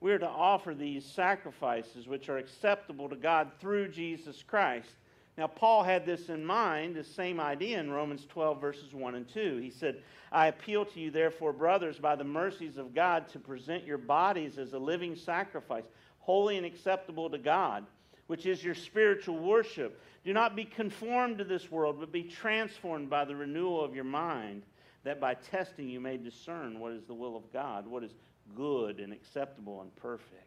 We 0.00 0.12
are 0.12 0.18
to 0.18 0.28
offer 0.28 0.74
these 0.74 1.04
sacrifices 1.04 2.06
which 2.06 2.28
are 2.28 2.38
acceptable 2.38 3.08
to 3.08 3.16
God 3.16 3.50
through 3.60 3.88
Jesus 3.88 4.42
Christ. 4.42 4.94
Now, 5.38 5.46
Paul 5.46 5.82
had 5.82 6.06
this 6.06 6.28
in 6.28 6.44
mind, 6.44 6.96
the 6.96 7.04
same 7.04 7.40
idea 7.40 7.78
in 7.78 7.90
Romans 7.90 8.26
12, 8.26 8.60
verses 8.60 8.94
1 8.94 9.14
and 9.14 9.28
2. 9.28 9.58
He 9.58 9.70
said, 9.70 10.02
I 10.32 10.46
appeal 10.46 10.86
to 10.86 11.00
you, 11.00 11.10
therefore, 11.10 11.52
brothers, 11.52 11.98
by 11.98 12.16
the 12.16 12.24
mercies 12.24 12.78
of 12.78 12.94
God, 12.94 13.28
to 13.28 13.38
present 13.38 13.84
your 13.84 13.98
bodies 13.98 14.56
as 14.58 14.72
a 14.72 14.78
living 14.78 15.14
sacrifice, 15.14 15.84
holy 16.20 16.56
and 16.56 16.64
acceptable 16.64 17.28
to 17.28 17.38
God, 17.38 17.84
which 18.26 18.46
is 18.46 18.64
your 18.64 18.74
spiritual 18.74 19.38
worship. 19.38 20.00
Do 20.24 20.32
not 20.32 20.56
be 20.56 20.64
conformed 20.64 21.38
to 21.38 21.44
this 21.44 21.70
world, 21.70 21.96
but 22.00 22.12
be 22.12 22.24
transformed 22.24 23.08
by 23.08 23.24
the 23.24 23.36
renewal 23.36 23.84
of 23.84 23.94
your 23.94 24.04
mind, 24.04 24.62
that 25.04 25.20
by 25.20 25.34
testing 25.34 25.88
you 25.88 26.00
may 26.00 26.16
discern 26.16 26.80
what 26.80 26.92
is 26.92 27.04
the 27.04 27.14
will 27.14 27.36
of 27.36 27.52
God, 27.52 27.86
what 27.86 28.02
is 28.02 28.12
good 28.54 29.00
and 29.00 29.12
acceptable 29.12 29.80
and 29.80 29.94
perfect. 29.96 30.46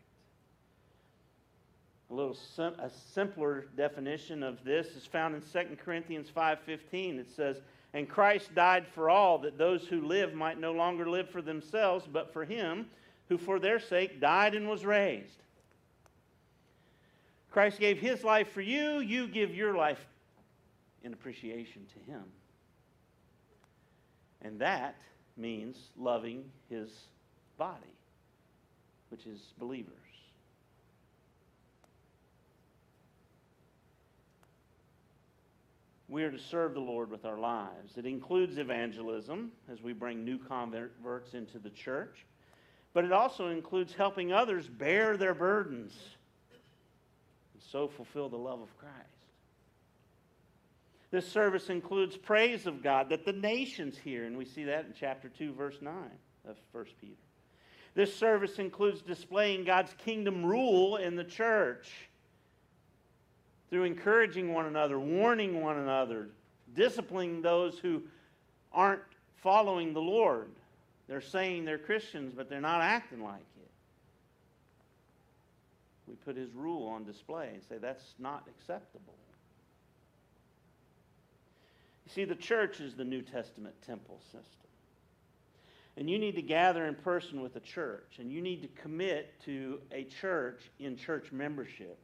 A 2.09 2.13
little 2.13 2.33
sim- 2.33 2.79
a 2.79 2.89
simpler 3.13 3.67
definition 3.77 4.41
of 4.41 4.63
this 4.63 4.87
is 4.95 5.05
found 5.05 5.35
in 5.35 5.41
2 5.41 5.75
corinthians 5.77 6.29
5.15 6.35 7.19
it 7.19 7.29
says 7.35 7.61
and 7.93 8.09
christ 8.09 8.53
died 8.55 8.87
for 8.87 9.11
all 9.11 9.37
that 9.39 9.59
those 9.59 9.85
who 9.85 10.01
live 10.01 10.33
might 10.33 10.59
no 10.59 10.71
longer 10.71 11.07
live 11.07 11.29
for 11.29 11.43
themselves 11.43 12.07
but 12.11 12.33
for 12.33 12.45
him 12.45 12.87
who 13.27 13.37
for 13.37 13.59
their 13.59 13.79
sake 13.79 14.19
died 14.19 14.55
and 14.55 14.67
was 14.67 14.85
raised 14.85 15.37
christ 17.51 17.79
gave 17.79 17.99
his 17.99 18.23
life 18.23 18.51
for 18.51 18.61
you 18.61 18.99
you 18.99 19.27
give 19.27 19.53
your 19.53 19.75
life 19.75 20.05
in 21.03 21.13
appreciation 21.13 21.85
to 21.93 22.11
him. 22.11 22.23
And 24.41 24.59
that 24.59 24.95
means 25.37 25.77
loving 25.97 26.43
his 26.69 26.89
body 27.57 27.95
which 29.09 29.25
is 29.25 29.39
believers. 29.57 29.93
We 36.07 36.23
are 36.23 36.31
to 36.31 36.39
serve 36.39 36.73
the 36.73 36.79
Lord 36.79 37.11
with 37.11 37.25
our 37.25 37.37
lives. 37.37 37.97
It 37.97 38.05
includes 38.05 38.57
evangelism 38.57 39.51
as 39.71 39.81
we 39.81 39.93
bring 39.93 40.25
new 40.25 40.39
converts 40.39 41.33
into 41.33 41.59
the 41.59 41.69
church, 41.69 42.25
but 42.93 43.05
it 43.05 43.11
also 43.11 43.47
includes 43.47 43.93
helping 43.93 44.33
others 44.33 44.67
bear 44.67 45.17
their 45.17 45.35
burdens 45.35 45.93
so 47.71 47.87
fulfill 47.87 48.29
the 48.29 48.37
love 48.37 48.61
of 48.61 48.77
Christ. 48.77 48.95
This 51.11 51.27
service 51.27 51.69
includes 51.69 52.15
praise 52.17 52.67
of 52.67 52.83
God 52.83 53.09
that 53.09 53.25
the 53.25 53.33
nations 53.33 53.97
hear, 53.97 54.25
and 54.25 54.37
we 54.37 54.45
see 54.45 54.65
that 54.65 54.85
in 54.85 54.93
chapter 54.97 55.29
2, 55.29 55.53
verse 55.53 55.77
9 55.81 55.93
of 56.47 56.55
1 56.71 56.85
Peter. 57.01 57.15
This 57.95 58.15
service 58.15 58.59
includes 58.59 59.01
displaying 59.01 59.65
God's 59.65 59.93
kingdom 59.97 60.45
rule 60.45 60.97
in 60.97 61.15
the 61.15 61.23
church 61.23 61.91
through 63.69 63.83
encouraging 63.83 64.53
one 64.53 64.67
another, 64.67 64.99
warning 64.99 65.61
one 65.61 65.77
another, 65.77 66.29
disciplining 66.75 67.41
those 67.41 67.79
who 67.79 68.03
aren't 68.71 69.01
following 69.41 69.93
the 69.93 70.01
Lord. 70.01 70.49
They're 71.07 71.21
saying 71.21 71.65
they're 71.65 71.79
Christians, 71.79 72.33
but 72.35 72.49
they're 72.49 72.61
not 72.61 72.81
acting 72.81 73.23
like. 73.23 73.45
We 76.09 76.15
put 76.15 76.35
his 76.35 76.51
rule 76.53 76.87
on 76.87 77.05
display 77.05 77.51
and 77.53 77.63
say 77.63 77.77
that's 77.77 78.15
not 78.17 78.47
acceptable. 78.49 79.13
You 82.05 82.11
see, 82.11 82.25
the 82.25 82.35
church 82.35 82.81
is 82.81 82.95
the 82.95 83.05
New 83.05 83.21
Testament 83.21 83.75
temple 83.85 84.19
system. 84.25 84.43
And 85.95 86.09
you 86.09 86.17
need 86.17 86.35
to 86.35 86.41
gather 86.41 86.85
in 86.85 86.95
person 86.95 87.41
with 87.41 87.53
the 87.53 87.59
church, 87.59 88.15
and 88.19 88.31
you 88.31 88.41
need 88.41 88.61
to 88.61 88.81
commit 88.81 89.39
to 89.45 89.79
a 89.91 90.05
church 90.05 90.71
in 90.79 90.97
church 90.97 91.31
membership. 91.31 91.99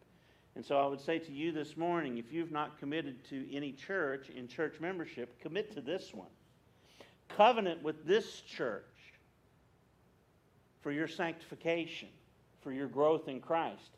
And 0.55 0.63
so 0.63 0.77
I 0.77 0.85
would 0.85 1.01
say 1.01 1.17
to 1.17 1.31
you 1.31 1.51
this 1.51 1.75
morning 1.75 2.17
if 2.17 2.31
you've 2.31 2.51
not 2.51 2.77
committed 2.77 3.23
to 3.29 3.55
any 3.55 3.71
church 3.71 4.29
in 4.29 4.47
church 4.47 4.75
membership, 4.79 5.39
commit 5.41 5.73
to 5.73 5.81
this 5.81 6.13
one. 6.13 6.29
Covenant 7.29 7.81
with 7.81 8.05
this 8.05 8.41
church 8.41 8.83
for 10.81 10.91
your 10.91 11.07
sanctification, 11.07 12.09
for 12.65 12.73
your 12.73 12.87
growth 12.87 13.27
in 13.27 13.39
Christ. 13.39 13.91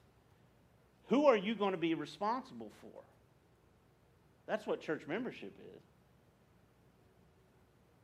Who 1.07 1.25
are 1.25 1.37
you 1.37 1.55
going 1.55 1.71
to 1.71 1.77
be 1.77 1.93
responsible 1.93 2.69
for? 2.81 3.01
That's 4.45 4.67
what 4.67 4.81
church 4.81 5.03
membership 5.07 5.57
is. 5.75 5.81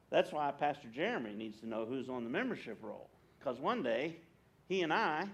That's 0.09 0.31
why 0.31 0.49
Pastor 0.51 0.87
Jeremy 0.87 1.33
needs 1.33 1.59
to 1.59 1.67
know 1.67 1.85
who's 1.85 2.07
on 2.07 2.23
the 2.23 2.29
membership 2.29 2.77
roll. 2.81 3.09
Because 3.37 3.59
one 3.59 3.83
day, 3.83 4.15
he 4.69 4.83
and 4.83 4.93
I 4.93 5.25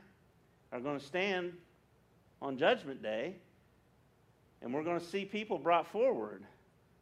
are 0.71 0.79
going 0.79 0.99
to 0.99 1.05
stand 1.05 1.53
on 2.41 2.57
Judgment 2.57 3.03
Day, 3.03 3.35
and 4.63 4.73
we're 4.73 4.83
going 4.83 4.99
to 4.99 5.05
see 5.05 5.25
people 5.25 5.59
brought 5.59 5.85
forward, 5.85 6.43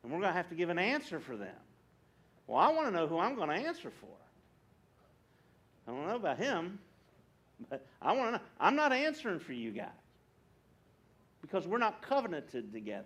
and 0.03 0.11
we're 0.11 0.19
going 0.19 0.31
to 0.31 0.37
have 0.37 0.49
to 0.49 0.55
give 0.55 0.67
an 0.67 0.79
answer 0.79 1.21
for 1.21 1.37
them. 1.37 1.55
Well, 2.45 2.59
I 2.59 2.73
want 2.73 2.87
to 2.87 2.91
know 2.91 3.07
who 3.07 3.19
I'm 3.19 3.35
going 3.35 3.49
to 3.49 3.55
answer 3.55 3.89
for. 3.89 4.07
I 5.87 5.91
don't 5.95 6.07
know 6.07 6.17
about 6.17 6.37
him, 6.37 6.79
but 7.69 7.85
I 8.01 8.13
want 8.13 8.35
to. 8.35 8.41
I'm 8.59 8.75
not 8.75 8.93
answering 8.93 9.39
for 9.39 9.53
you 9.53 9.71
guys 9.71 9.87
because 11.41 11.67
we're 11.67 11.77
not 11.77 12.01
covenanted 12.01 12.71
together 12.71 13.05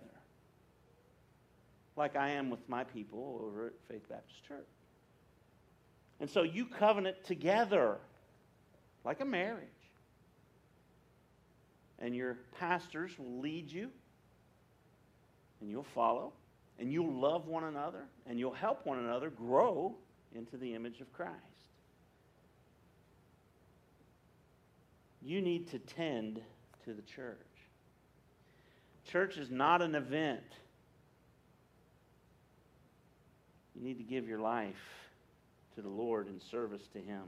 like 1.95 2.15
I 2.15 2.31
am 2.31 2.49
with 2.49 2.67
my 2.67 2.83
people 2.83 3.41
over 3.43 3.67
at 3.67 3.73
Faith 3.87 4.07
Baptist 4.09 4.45
Church. 4.47 4.67
And 6.19 6.29
so 6.29 6.43
you 6.43 6.65
covenant 6.65 7.23
together 7.23 7.97
like 9.03 9.21
a 9.21 9.25
marriage 9.25 9.67
and 12.01 12.15
your 12.15 12.37
pastors 12.59 13.11
will 13.17 13.39
lead 13.39 13.71
you, 13.71 13.89
and 15.61 15.69
you'll 15.69 15.83
follow, 15.83 16.33
and 16.79 16.91
you'll 16.91 17.13
love 17.13 17.47
one 17.47 17.65
another, 17.65 18.05
and 18.27 18.39
you'll 18.39 18.51
help 18.51 18.85
one 18.85 18.97
another 18.97 19.29
grow 19.29 19.95
into 20.33 20.57
the 20.57 20.73
image 20.73 20.99
of 20.99 21.13
Christ. 21.13 21.35
You 25.23 25.41
need 25.41 25.69
to 25.69 25.79
tend 25.79 26.41
to 26.85 26.93
the 26.93 27.01
church. 27.03 27.37
Church 29.05 29.37
is 29.37 29.51
not 29.51 29.81
an 29.81 29.95
event. 29.95 30.41
You 33.75 33.83
need 33.83 33.97
to 33.97 34.03
give 34.03 34.27
your 34.27 34.39
life 34.39 35.09
to 35.75 35.81
the 35.81 35.89
Lord 35.89 36.27
in 36.27 36.39
service 36.39 36.87
to 36.93 36.99
Him. 36.99 37.23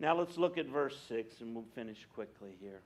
Now 0.00 0.16
let's 0.16 0.36
look 0.36 0.58
at 0.58 0.66
verse 0.66 0.98
6 1.08 1.40
and 1.40 1.54
we'll 1.54 1.64
finish 1.74 2.06
quickly 2.14 2.56
here. 2.60 2.80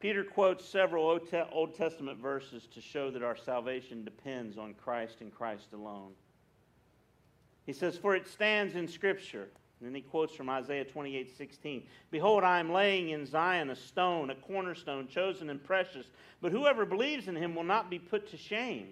Peter 0.00 0.24
quotes 0.24 0.64
several 0.66 1.18
Old 1.52 1.74
Testament 1.74 2.18
verses 2.18 2.66
to 2.74 2.80
show 2.80 3.10
that 3.10 3.22
our 3.22 3.36
salvation 3.36 4.04
depends 4.04 4.58
on 4.58 4.74
Christ 4.74 5.20
and 5.20 5.34
Christ 5.34 5.72
alone. 5.72 6.12
He 7.64 7.72
says, 7.72 7.96
For 7.96 8.14
it 8.14 8.28
stands 8.28 8.74
in 8.74 8.86
Scripture. 8.86 9.48
And 9.80 9.88
then 9.88 9.94
he 9.94 10.00
quotes 10.02 10.34
from 10.34 10.48
Isaiah 10.48 10.84
28 10.84 11.36
16. 11.36 11.82
Behold, 12.10 12.44
I 12.44 12.60
am 12.60 12.72
laying 12.72 13.10
in 13.10 13.26
Zion 13.26 13.70
a 13.70 13.76
stone, 13.76 14.30
a 14.30 14.34
cornerstone, 14.34 15.08
chosen 15.08 15.50
and 15.50 15.62
precious. 15.62 16.06
But 16.40 16.52
whoever 16.52 16.84
believes 16.84 17.28
in 17.28 17.36
him 17.36 17.54
will 17.54 17.64
not 17.64 17.90
be 17.90 17.98
put 17.98 18.30
to 18.30 18.36
shame. 18.36 18.88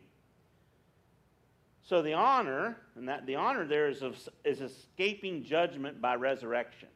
So 1.84 2.02
the 2.02 2.14
honor, 2.14 2.76
and 2.96 3.08
that 3.08 3.26
the 3.26 3.36
honor 3.36 3.66
there 3.66 3.88
is, 3.88 4.02
of, 4.02 4.16
is 4.44 4.60
escaping 4.60 5.44
judgment 5.44 6.00
by 6.00 6.14
resurrection. 6.14 6.88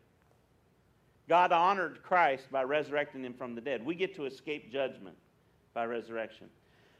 God 1.29 1.51
honored 1.51 2.03
Christ 2.03 2.51
by 2.53 2.63
resurrecting 2.63 3.25
him 3.25 3.35
from 3.35 3.55
the 3.55 3.61
dead. 3.61 3.85
We 3.85 3.97
get 3.97 4.15
to 4.17 4.27
escape 4.27 4.71
judgment 4.71 5.17
by 5.75 5.87
resurrection. 5.87 6.49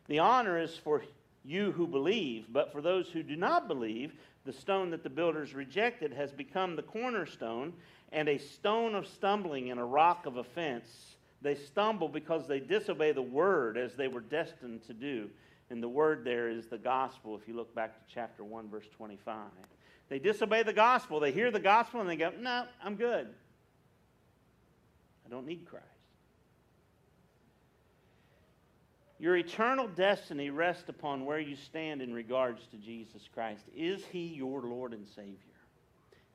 The 0.09 0.19
honor 0.19 0.61
is 0.61 0.77
for 0.77 1.05
you 1.45 1.71
who 1.73 1.87
believe, 1.87 2.47
but 2.53 2.73
for 2.73 2.83
those 2.83 3.09
who 3.09 3.23
do 3.23 3.37
not 3.37 3.69
believe, 3.69 4.13
the 4.47 4.53
stone 4.53 4.91
that 4.91 5.03
the 5.03 5.11
builders 5.11 5.55
rejected 5.55 6.13
has 6.13 6.33
become 6.33 6.77
the 6.77 6.83
cornerstone, 6.83 7.73
and 8.13 8.29
a 8.29 8.39
stone 8.39 8.95
of 8.95 9.07
stumbling 9.07 9.71
and 9.71 9.81
a 9.81 9.85
rock 9.85 10.27
of 10.27 10.37
offense. 10.37 11.17
They 11.43 11.55
stumble 11.55 12.09
because 12.09 12.47
they 12.47 12.61
disobey 12.61 13.13
the 13.13 13.23
word 13.23 13.77
as 13.77 13.95
they 13.95 14.09
were 14.09 14.21
destined 14.21 14.87
to 14.87 14.95
do. 14.95 15.29
And 15.69 15.83
the 15.83 15.89
word 15.89 16.25
there 16.25 16.49
is 16.49 16.67
the 16.67 16.79
gospel, 16.79 17.37
if 17.37 17.49
you 17.49 17.55
look 17.55 17.75
back 17.75 17.95
to 17.95 18.15
chapter 18.15 18.45
1, 18.45 18.69
verse 18.69 18.87
25. 18.97 19.37
They 20.09 20.21
disobey 20.21 20.63
the 20.63 20.73
gospel. 20.73 21.19
They 21.19 21.33
hear 21.33 21.51
the 21.51 21.61
gospel 21.61 22.01
and 22.01 22.09
they 22.09 22.17
go, 22.17 22.31
No, 22.39 22.67
I'm 22.83 22.95
good. 22.95 23.29
I 25.27 25.29
don't 25.29 25.47
need 25.47 25.67
Christ. 25.67 25.96
Your 29.19 29.37
eternal 29.37 29.89
destiny 29.89 30.51
rests 30.51 30.89
upon 30.89 31.25
where 31.25 31.41
you 31.41 31.57
stand 31.57 32.03
in 32.03 32.13
regards 32.13 32.67
to 32.71 32.77
Jesus 32.77 33.23
Christ. 33.33 33.65
Is 33.75 34.05
he 34.05 34.27
your 34.27 34.61
Lord 34.63 34.93
and 34.93 35.07
Savior? 35.09 35.37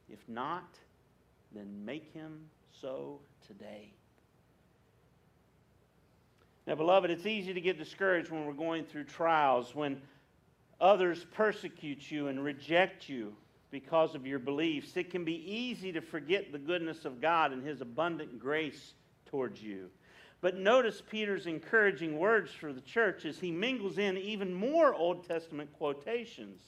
If 0.10 0.20
not, 0.28 0.78
then 1.54 1.86
make 1.86 2.12
him 2.14 2.40
so 2.82 3.20
today. 3.48 3.94
Now, 6.66 6.76
beloved, 6.76 7.12
it's 7.12 7.26
easy 7.26 7.54
to 7.54 7.62
get 7.62 7.78
discouraged 7.78 8.32
when 8.32 8.46
we're 8.46 8.54
going 8.54 8.86
through 8.86 9.06
trials, 9.06 9.76
when 9.76 10.02
others 10.80 11.26
persecute 11.34 12.10
you 12.10 12.28
and 12.28 12.44
reject 12.44 13.10
you 13.10 13.36
because 13.72 14.16
of 14.16 14.26
your 14.26 14.40
beliefs. 14.40 14.96
It 14.98 15.12
can 15.12 15.24
be 15.24 15.36
easy 15.52 15.92
to 15.92 16.02
forget 16.02 16.52
the 16.52 16.60
goodness 16.60 17.06
of 17.06 17.22
God 17.22 17.52
and 17.52 17.66
his 17.66 17.82
abundant 17.82 18.40
grace 18.40 18.94
towards 19.28 19.62
you. 19.62 19.90
But 20.42 20.58
notice 20.58 21.04
Peter's 21.08 21.46
encouraging 21.46 22.18
words 22.18 22.52
for 22.52 22.74
the 22.74 22.82
church 22.82 23.26
as 23.26 23.40
he 23.40 23.52
mingles 23.52 24.00
in 24.00 24.18
even 24.18 24.52
more 24.52 24.94
Old 24.94 25.28
Testament 25.28 25.72
quotations. 25.74 26.60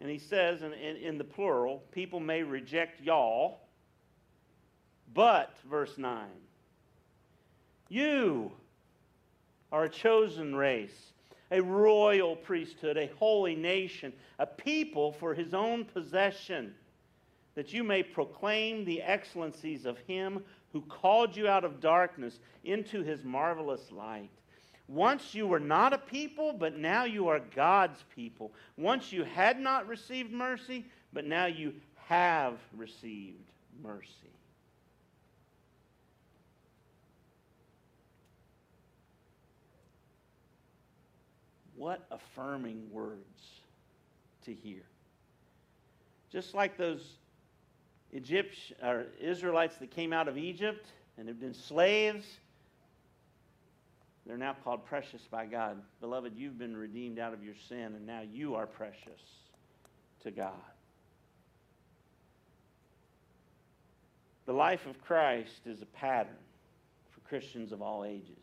And 0.00 0.10
he 0.10 0.18
says 0.18 0.62
in, 0.62 0.74
in, 0.74 0.96
in, 0.96 1.18
the 1.18 1.24
plural, 1.24 1.82
people 1.92 2.20
may 2.20 2.42
reject 2.42 3.00
y'all, 3.00 3.60
but, 5.14 5.56
verse 5.70 5.96
9, 5.96 6.26
you 7.88 8.52
are 9.72 9.84
a 9.84 9.88
chosen 9.88 10.54
race, 10.54 11.12
a 11.50 11.62
royal 11.62 12.36
priesthood, 12.36 12.98
a 12.98 13.10
holy 13.18 13.54
nation, 13.54 14.12
a 14.38 14.46
people 14.46 15.12
for 15.12 15.32
his 15.32 15.54
own 15.54 15.84
possession, 15.84 16.74
that 17.54 17.72
you 17.72 17.82
may 17.82 18.02
proclaim 18.02 18.84
the 18.84 19.00
excellencies 19.00 19.86
of 19.86 19.96
him 19.98 20.42
who 20.74 20.80
called 20.82 21.36
you 21.36 21.46
out 21.46 21.64
of 21.64 21.80
darkness 21.80 22.40
into 22.64 23.04
his 23.04 23.22
marvelous 23.24 23.92
light. 23.92 24.28
Once 24.88 25.32
you 25.32 25.46
were 25.46 25.60
not 25.60 25.92
a 25.92 25.98
people, 25.98 26.52
but 26.52 26.76
now 26.76 27.04
you 27.04 27.28
are 27.28 27.40
God's 27.54 28.04
people. 28.14 28.52
Once 28.76 29.12
you 29.12 29.22
had 29.22 29.60
not 29.60 29.86
received 29.86 30.32
mercy, 30.32 30.84
but 31.12 31.24
now 31.24 31.46
you 31.46 31.72
have 32.08 32.58
received 32.76 33.52
mercy. 33.80 34.10
What 41.76 42.04
affirming 42.10 42.82
words 42.90 43.20
to 44.44 44.52
hear. 44.52 44.82
Just 46.32 46.52
like 46.52 46.76
those 46.76 47.18
Egyptian, 48.14 48.76
or 48.82 49.06
Israelites 49.20 49.76
that 49.78 49.90
came 49.90 50.12
out 50.12 50.28
of 50.28 50.38
Egypt 50.38 50.86
and 51.18 51.28
have 51.28 51.40
been 51.40 51.52
slaves, 51.52 52.24
they're 54.24 54.38
now 54.38 54.56
called 54.64 54.86
precious 54.86 55.22
by 55.30 55.44
God. 55.44 55.76
Beloved, 56.00 56.32
you've 56.36 56.58
been 56.58 56.76
redeemed 56.76 57.18
out 57.18 57.34
of 57.34 57.44
your 57.44 57.56
sin, 57.68 57.94
and 57.94 58.06
now 58.06 58.22
you 58.22 58.54
are 58.54 58.66
precious 58.66 59.20
to 60.22 60.30
God. 60.30 60.52
The 64.46 64.52
life 64.52 64.86
of 64.86 65.02
Christ 65.02 65.66
is 65.66 65.82
a 65.82 65.86
pattern 65.86 66.36
for 67.10 67.20
Christians 67.28 67.72
of 67.72 67.82
all 67.82 68.04
ages. 68.04 68.38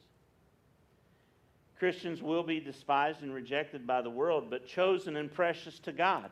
Christians 1.79 2.21
will 2.21 2.43
be 2.43 2.59
despised 2.59 3.23
and 3.23 3.33
rejected 3.33 3.87
by 3.87 4.01
the 4.01 4.09
world, 4.09 4.49
but 4.49 4.67
chosen 4.67 5.15
and 5.15 5.33
precious 5.33 5.79
to 5.79 5.91
God 5.91 6.29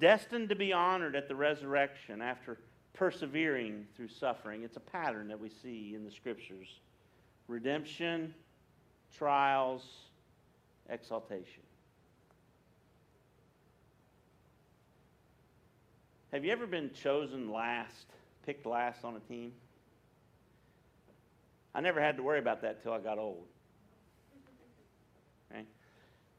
destined 0.00 0.48
to 0.48 0.54
be 0.54 0.72
honored 0.72 1.16
at 1.16 1.28
the 1.28 1.34
resurrection 1.34 2.20
after 2.20 2.58
persevering 2.94 3.86
through 3.96 4.08
suffering. 4.08 4.62
It's 4.62 4.76
a 4.76 4.80
pattern 4.80 5.28
that 5.28 5.38
we 5.38 5.48
see 5.48 5.94
in 5.94 6.04
the 6.04 6.10
scriptures 6.10 6.68
redemption, 7.48 8.34
trials, 9.16 9.84
exaltation. 10.88 11.62
Have 16.32 16.44
you 16.44 16.50
ever 16.50 16.66
been 16.66 16.90
chosen 16.92 17.52
last, 17.52 18.06
picked 18.44 18.66
last 18.66 19.04
on 19.04 19.16
a 19.16 19.20
team? 19.20 19.52
I 21.74 21.80
never 21.80 22.00
had 22.00 22.16
to 22.16 22.22
worry 22.22 22.40
about 22.40 22.62
that 22.62 22.82
till 22.82 22.92
I 22.92 22.98
got 22.98 23.18
old. 23.18 23.46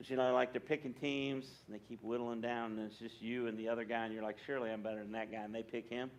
You 0.05 0.15
know, 0.15 0.33
like 0.33 0.53
they're 0.53 0.61
picking 0.61 0.93
teams, 0.93 1.45
and 1.65 1.75
they 1.75 1.81
keep 1.87 2.01
whittling 2.03 2.39
down, 2.39 2.73
and 2.73 2.91
it's 2.91 2.99
just 2.99 3.21
you 3.21 3.47
and 3.47 3.57
the 3.57 3.67
other 3.67 3.83
guy, 3.83 4.05
and 4.05 4.13
you're 4.13 4.23
like, 4.23 4.37
surely 4.45 4.69
I'm 4.69 4.83
better 4.83 4.99
than 4.99 5.11
that 5.13 5.31
guy, 5.31 5.39
and 5.39 5.53
they 5.53 5.63
pick 5.63 5.89
him. 5.89 6.11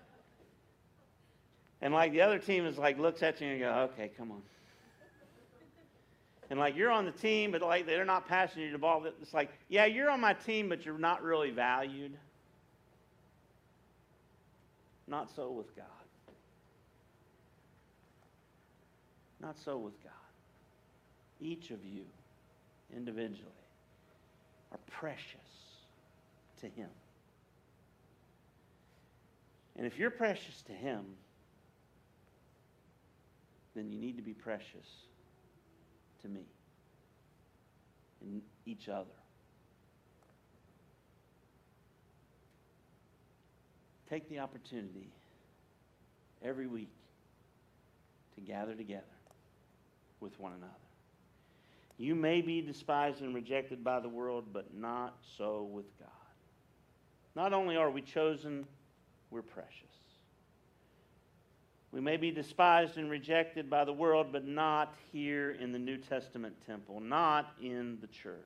and 1.80 1.94
like 1.94 2.12
the 2.12 2.20
other 2.20 2.38
team 2.38 2.66
is 2.66 2.76
like 2.76 2.98
looks 2.98 3.22
at 3.22 3.40
you 3.40 3.48
and 3.48 3.58
you 3.58 3.64
go, 3.64 3.90
okay, 3.92 4.10
come 4.16 4.30
on. 4.30 4.42
And 6.48 6.60
like 6.60 6.76
you're 6.76 6.90
on 6.90 7.06
the 7.06 7.12
team, 7.12 7.50
but 7.50 7.62
like 7.62 7.86
they're 7.86 8.04
not 8.04 8.28
passing 8.28 8.62
you 8.62 8.70
the 8.70 8.78
ball. 8.78 9.04
It's 9.20 9.34
like, 9.34 9.50
yeah, 9.68 9.86
you're 9.86 10.10
on 10.10 10.20
my 10.20 10.34
team, 10.34 10.68
but 10.68 10.84
you're 10.84 10.98
not 10.98 11.22
really 11.22 11.50
valued. 11.50 12.16
Not 15.08 15.28
so 15.34 15.50
with 15.50 15.74
God. 15.74 15.86
Not 19.40 19.56
so 19.64 19.78
with 19.78 20.00
God. 20.02 20.12
Each 21.40 21.70
of 21.70 21.84
you 21.84 22.04
individually 22.94 23.50
are 24.72 24.78
precious 24.90 25.26
to 26.60 26.68
Him. 26.68 26.88
And 29.76 29.86
if 29.86 29.98
you're 29.98 30.10
precious 30.10 30.62
to 30.62 30.72
Him, 30.72 31.04
then 33.74 33.90
you 33.90 33.98
need 33.98 34.16
to 34.16 34.22
be 34.22 34.32
precious 34.32 34.86
to 36.22 36.28
me 36.28 36.46
and 38.22 38.40
each 38.64 38.88
other. 38.88 39.10
Take 44.08 44.28
the 44.28 44.38
opportunity 44.38 45.08
every 46.42 46.66
week 46.66 46.92
to 48.36 48.40
gather 48.40 48.74
together 48.74 49.02
with 50.20 50.38
one 50.38 50.52
another. 50.52 50.85
You 51.98 52.14
may 52.14 52.42
be 52.42 52.60
despised 52.60 53.22
and 53.22 53.34
rejected 53.34 53.82
by 53.82 54.00
the 54.00 54.08
world, 54.08 54.46
but 54.52 54.74
not 54.74 55.16
so 55.38 55.68
with 55.72 55.86
God. 55.98 56.08
Not 57.34 57.52
only 57.52 57.76
are 57.76 57.90
we 57.90 58.02
chosen, 58.02 58.66
we're 59.30 59.42
precious. 59.42 59.72
We 61.92 62.00
may 62.00 62.18
be 62.18 62.30
despised 62.30 62.98
and 62.98 63.10
rejected 63.10 63.70
by 63.70 63.84
the 63.84 63.92
world, 63.92 64.26
but 64.30 64.46
not 64.46 64.94
here 65.12 65.52
in 65.52 65.72
the 65.72 65.78
New 65.78 65.96
Testament 65.96 66.54
temple, 66.66 67.00
not 67.00 67.54
in 67.62 67.98
the 68.02 68.06
church. 68.08 68.36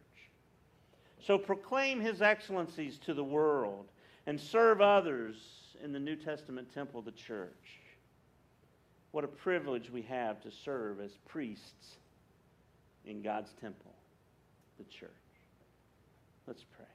So 1.20 1.36
proclaim 1.36 2.00
his 2.00 2.22
excellencies 2.22 2.98
to 2.98 3.14
the 3.14 3.24
world 3.24 3.86
and 4.26 4.40
serve 4.40 4.80
others 4.80 5.36
in 5.82 5.92
the 5.92 5.98
New 5.98 6.16
Testament 6.16 6.72
temple, 6.72 7.02
the 7.02 7.10
church. 7.10 7.80
What 9.10 9.24
a 9.24 9.28
privilege 9.28 9.90
we 9.90 10.02
have 10.02 10.40
to 10.42 10.50
serve 10.50 11.00
as 11.00 11.18
priests 11.26 11.96
in 13.06 13.22
God's 13.22 13.50
temple, 13.60 13.94
the 14.78 14.84
church. 14.84 15.10
Let's 16.46 16.64
pray. 16.76 16.86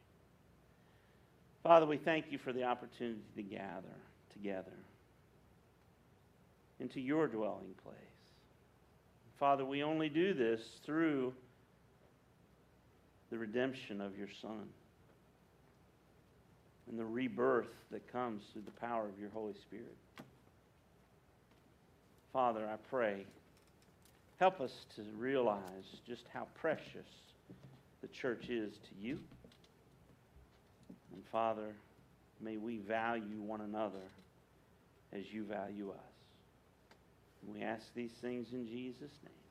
Father, 1.64 1.86
we 1.86 1.98
thank 1.98 2.26
you 2.30 2.38
for 2.38 2.54
the 2.54 2.64
opportunity 2.64 3.22
to 3.36 3.42
gather 3.42 3.96
together 4.34 4.78
into 6.80 7.00
your 7.00 7.28
dwelling 7.28 7.74
place. 7.84 7.98
Father, 9.40 9.66
we 9.66 9.84
only 9.84 10.10
do 10.10 10.34
this 10.34 10.62
through 10.86 11.34
the 13.32 13.38
redemption 13.38 14.02
of 14.02 14.18
your 14.18 14.28
Son 14.42 14.68
and 16.90 17.00
the 17.00 17.06
rebirth 17.06 17.74
that 17.92 18.12
comes 18.12 18.44
through 18.54 18.62
the 18.64 18.80
power 18.80 19.08
of 19.08 19.20
your 19.20 19.30
Holy 19.30 19.56
Spirit. 19.68 19.98
Father, 22.32 22.68
I 22.68 22.76
pray 22.90 23.26
Help 24.38 24.60
us 24.60 24.86
to 24.96 25.04
realize 25.18 26.00
just 26.06 26.26
how 26.34 26.48
precious 26.56 27.08
the 28.02 28.08
church 28.10 28.50
is 28.50 28.74
to 28.74 28.96
you. 29.00 29.20
And 31.14 31.24
Father, 31.32 31.74
may 32.42 32.58
we 32.58 32.78
value 32.78 33.42
one 33.42 33.62
another 33.62 34.12
as 35.14 35.32
you 35.32 35.44
value 35.46 35.92
us. 35.92 35.98
We 37.48 37.62
ask 37.62 37.94
these 37.94 38.12
things 38.22 38.48
in 38.52 38.68
Jesus' 38.68 39.18
name. 39.24 39.45